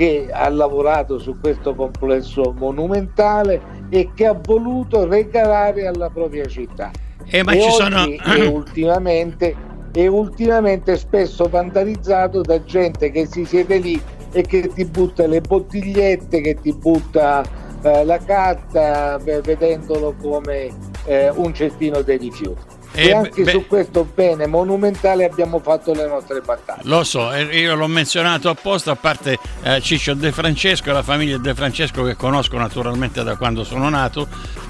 che 0.00 0.28
ha 0.32 0.48
lavorato 0.48 1.18
su 1.18 1.38
questo 1.38 1.74
complesso 1.74 2.54
monumentale 2.56 3.60
e 3.90 4.12
che 4.14 4.24
ha 4.24 4.32
voluto 4.32 5.06
regalare 5.06 5.86
alla 5.86 6.08
propria 6.08 6.46
città. 6.46 6.90
Eh, 7.26 7.44
ma 7.44 7.52
e 7.52 7.60
ci 7.60 7.70
sono... 7.70 8.06
e 8.06 8.46
ultimamente, 8.48 9.54
e 9.92 10.06
ultimamente 10.06 10.96
spesso 10.96 11.50
vandalizzato 11.50 12.40
da 12.40 12.64
gente 12.64 13.10
che 13.10 13.26
si 13.26 13.44
siede 13.44 13.76
lì 13.76 14.02
e 14.32 14.40
che 14.40 14.68
ti 14.68 14.86
butta 14.86 15.26
le 15.26 15.42
bottigliette, 15.42 16.40
che 16.40 16.54
ti 16.54 16.72
butta 16.72 17.44
eh, 17.82 18.02
la 18.02 18.18
carta 18.24 19.18
vedendolo 19.18 20.14
come 20.18 20.70
eh, 21.04 21.28
un 21.28 21.52
cestino 21.52 22.00
dei 22.00 22.16
rifiuti. 22.16 22.69
E, 22.92 23.06
e 23.06 23.12
anche 23.12 23.42
beh, 23.42 23.50
su 23.50 23.66
questo 23.66 24.04
bene 24.04 24.46
monumentale 24.46 25.24
abbiamo 25.24 25.60
fatto 25.60 25.92
le 25.92 26.06
nostre 26.06 26.40
battaglie. 26.40 26.82
Lo 26.84 27.04
so, 27.04 27.32
io 27.32 27.74
l'ho 27.74 27.86
menzionato 27.86 28.48
apposta, 28.48 28.92
a 28.92 28.96
parte 28.96 29.38
eh, 29.62 29.80
Ciccio 29.80 30.14
De 30.14 30.32
Francesco, 30.32 30.90
la 30.92 31.02
famiglia 31.02 31.38
De 31.38 31.54
Francesco 31.54 32.02
che 32.02 32.16
conosco 32.16 32.56
naturalmente 32.56 33.22
da 33.22 33.36
quando 33.36 33.62
sono 33.64 33.88
nato, 33.88 34.26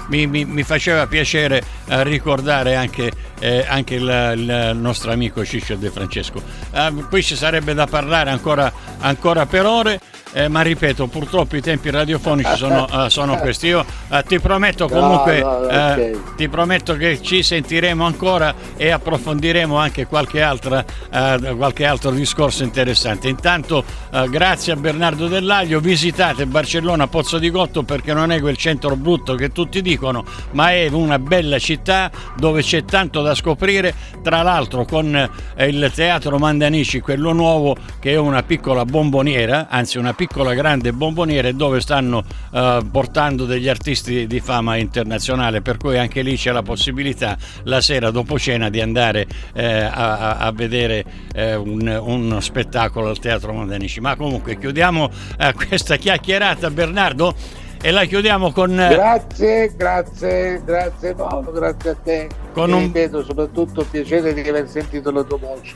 mi, 0.07 0.27
mi, 0.27 0.45
mi 0.45 0.63
faceva 0.63 1.07
piacere 1.07 1.63
eh, 1.87 2.03
ricordare 2.03 2.75
anche, 2.75 3.11
eh, 3.39 3.65
anche 3.67 3.95
il, 3.95 4.33
il, 4.35 4.71
nostro 4.75 5.11
amico 5.11 5.43
Ciccio 5.43 5.75
De 5.75 5.89
Francesco. 5.89 6.41
Eh, 6.71 7.05
qui 7.09 7.23
ci 7.23 7.35
sarebbe 7.35 7.73
da 7.73 7.87
parlare 7.87 8.29
ancora, 8.29 8.71
ancora 8.99 9.45
per 9.45 9.65
ore. 9.65 9.99
Eh, 10.33 10.47
ma 10.47 10.61
ripeto, 10.61 11.07
purtroppo 11.07 11.57
i 11.57 11.61
tempi 11.61 11.89
radiofonici 11.89 12.55
sono, 12.55 12.87
uh, 12.89 13.09
sono 13.09 13.37
questi. 13.37 13.67
Io 13.67 13.85
uh, 14.07 14.21
ti 14.25 14.39
prometto 14.39 14.87
comunque, 14.87 15.41
no, 15.41 15.59
no, 15.59 15.65
okay. 15.65 16.13
uh, 16.13 16.21
ti 16.37 16.47
prometto 16.47 16.95
che 16.95 17.21
ci 17.21 17.43
sentiremo 17.43 18.05
ancora 18.05 18.55
e 18.77 18.91
approfondiremo 18.91 19.75
anche 19.75 20.05
qualche, 20.07 20.41
altra, 20.41 20.85
qualche 21.09 21.85
altro 21.85 22.11
discorso 22.11 22.63
interessante. 22.63 23.27
Intanto, 23.27 23.83
grazie 24.29 24.71
a 24.71 24.75
Bernardo 24.77 25.27
Dell'Aglio, 25.27 25.81
visitate 25.81 26.45
Barcellona 26.45 27.07
Pozzo 27.07 27.37
di 27.37 27.49
Gotto 27.49 27.83
perché 27.83 28.13
non 28.13 28.31
è 28.31 28.39
quel 28.39 28.55
centro 28.55 28.95
brutto 28.95 29.35
che 29.35 29.51
tutti 29.51 29.81
dicono, 29.81 30.23
ma 30.51 30.71
è 30.71 30.87
una 30.87 31.19
bella 31.19 31.59
città 31.59 32.09
dove 32.37 32.61
c'è 32.61 32.85
tanto 32.85 33.21
da 33.21 33.35
scoprire. 33.35 33.93
Tra 34.23 34.41
l'altro, 34.43 34.85
con 34.85 35.29
il 35.57 35.91
Teatro 35.93 36.37
Mandanici, 36.37 37.01
quello 37.01 37.33
nuovo, 37.33 37.75
che 37.99 38.11
è 38.13 38.17
una 38.17 38.43
piccola 38.43 38.85
bomboniera, 38.85 39.67
anzi 39.69 39.97
una 39.97 40.09
piccola 40.09 40.19
piccola 40.21 40.53
grande 40.53 40.93
bomboniere 40.93 41.55
dove 41.55 41.81
stanno 41.81 42.23
uh, 42.51 42.87
portando 42.91 43.45
degli 43.45 43.67
artisti 43.67 44.27
di 44.27 44.39
fama 44.39 44.75
internazionale, 44.75 45.63
per 45.63 45.77
cui 45.77 45.97
anche 45.97 46.21
lì 46.21 46.35
c'è 46.35 46.51
la 46.51 46.61
possibilità 46.61 47.35
la 47.63 47.81
sera 47.81 48.11
dopo 48.11 48.37
cena 48.37 48.69
di 48.69 48.81
andare 48.81 49.25
eh, 49.55 49.81
a, 49.81 50.37
a, 50.37 50.51
vedere 50.51 51.03
eh, 51.33 51.55
un, 51.55 51.87
uno 51.87 52.39
spettacolo 52.39 53.09
al 53.09 53.17
Teatro 53.17 53.51
Mondanici. 53.51 53.99
Ma 53.99 54.15
comunque 54.15 54.59
chiudiamo 54.59 55.09
eh, 55.39 55.53
questa 55.55 55.95
chiacchierata 55.95 56.69
Bernardo 56.69 57.33
e 57.81 57.89
la 57.89 58.05
chiudiamo 58.05 58.51
con... 58.51 58.75
Grazie, 58.75 59.73
grazie, 59.75 60.61
grazie 60.63 61.15
Paolo, 61.15 61.51
grazie 61.51 61.89
a 61.89 61.95
te. 61.95 62.29
Con 62.53 62.71
un... 62.71 62.81
ripeto, 62.81 63.23
soprattutto 63.23 63.83
piacere 63.89 64.35
di 64.35 64.47
aver 64.47 64.69
sentito 64.69 65.09
la 65.09 65.23
tua 65.23 65.39
voce. 65.39 65.73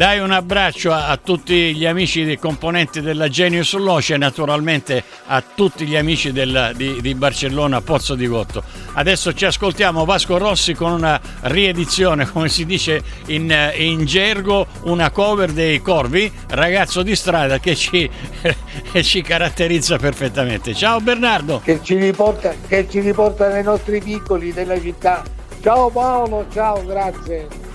Dai 0.00 0.18
un 0.18 0.30
abbraccio 0.30 0.92
a, 0.92 1.08
a 1.08 1.18
tutti 1.18 1.74
gli 1.74 1.84
amici 1.84 2.24
dei 2.24 2.38
componenti 2.38 3.02
della 3.02 3.28
Genius 3.28 3.74
Loce 3.74 4.14
e 4.14 4.16
naturalmente 4.16 5.04
a 5.26 5.42
tutti 5.42 5.84
gli 5.84 5.94
amici 5.94 6.32
del, 6.32 6.72
di, 6.74 7.02
di, 7.02 7.14
Barcellona 7.14 7.82
Pozzo 7.82 8.14
di 8.14 8.26
Gotto. 8.26 8.62
Adesso 8.94 9.34
ci 9.34 9.44
ascoltiamo 9.44 10.06
Vasco 10.06 10.38
Rossi 10.38 10.72
con 10.72 10.92
una 10.92 11.20
riedizione, 11.42 12.24
come 12.24 12.48
si 12.48 12.64
dice 12.64 13.02
in, 13.26 13.54
in 13.76 14.06
gergo, 14.06 14.68
una 14.84 15.10
cover 15.10 15.52
dei 15.52 15.82
Corvi, 15.82 16.32
ragazzo 16.48 17.02
di 17.02 17.14
strada 17.14 17.58
che 17.58 17.76
ci, 17.76 18.08
ci 19.02 19.20
caratterizza 19.20 19.98
perfettamente. 19.98 20.72
Ciao 20.72 21.00
Bernardo! 21.00 21.60
Che 21.62 21.80
ci, 21.82 21.96
riporta, 21.96 22.54
che 22.66 22.88
ci 22.88 23.00
riporta 23.00 23.48
nei 23.48 23.62
nostri 23.62 24.00
piccoli 24.00 24.50
della 24.54 24.80
città. 24.80 25.22
Ciao 25.60 25.90
Paolo, 25.90 26.46
ciao, 26.50 26.82
grazie. 26.86 27.69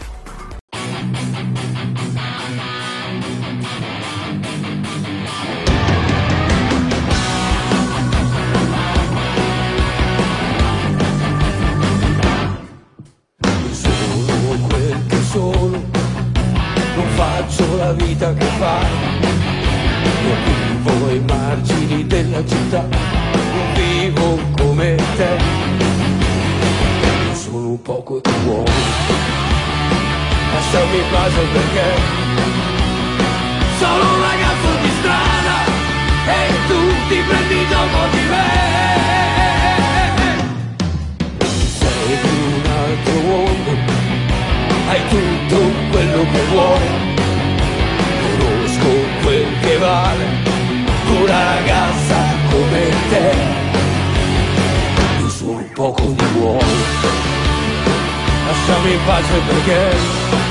Lasciami 58.85 58.91
in 58.91 59.03
pace 59.05 59.39
perché 59.47 60.44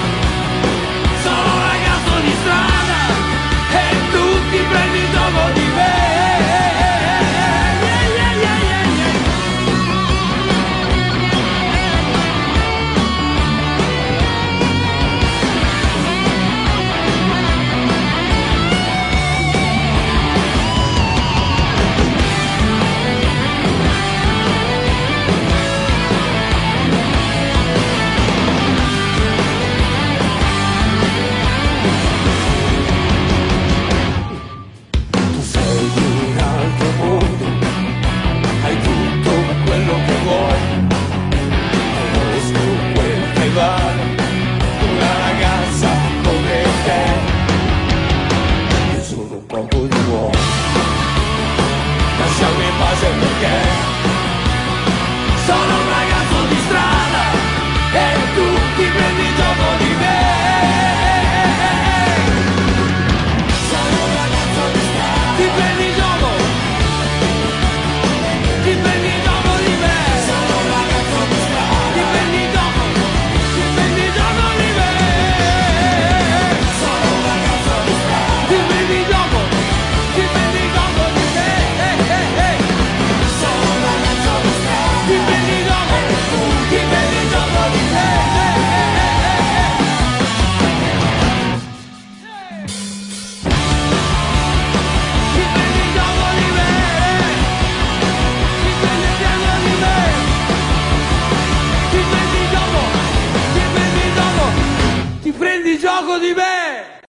gioco 106.25 106.27
di 106.27 106.33
me 106.33 106.54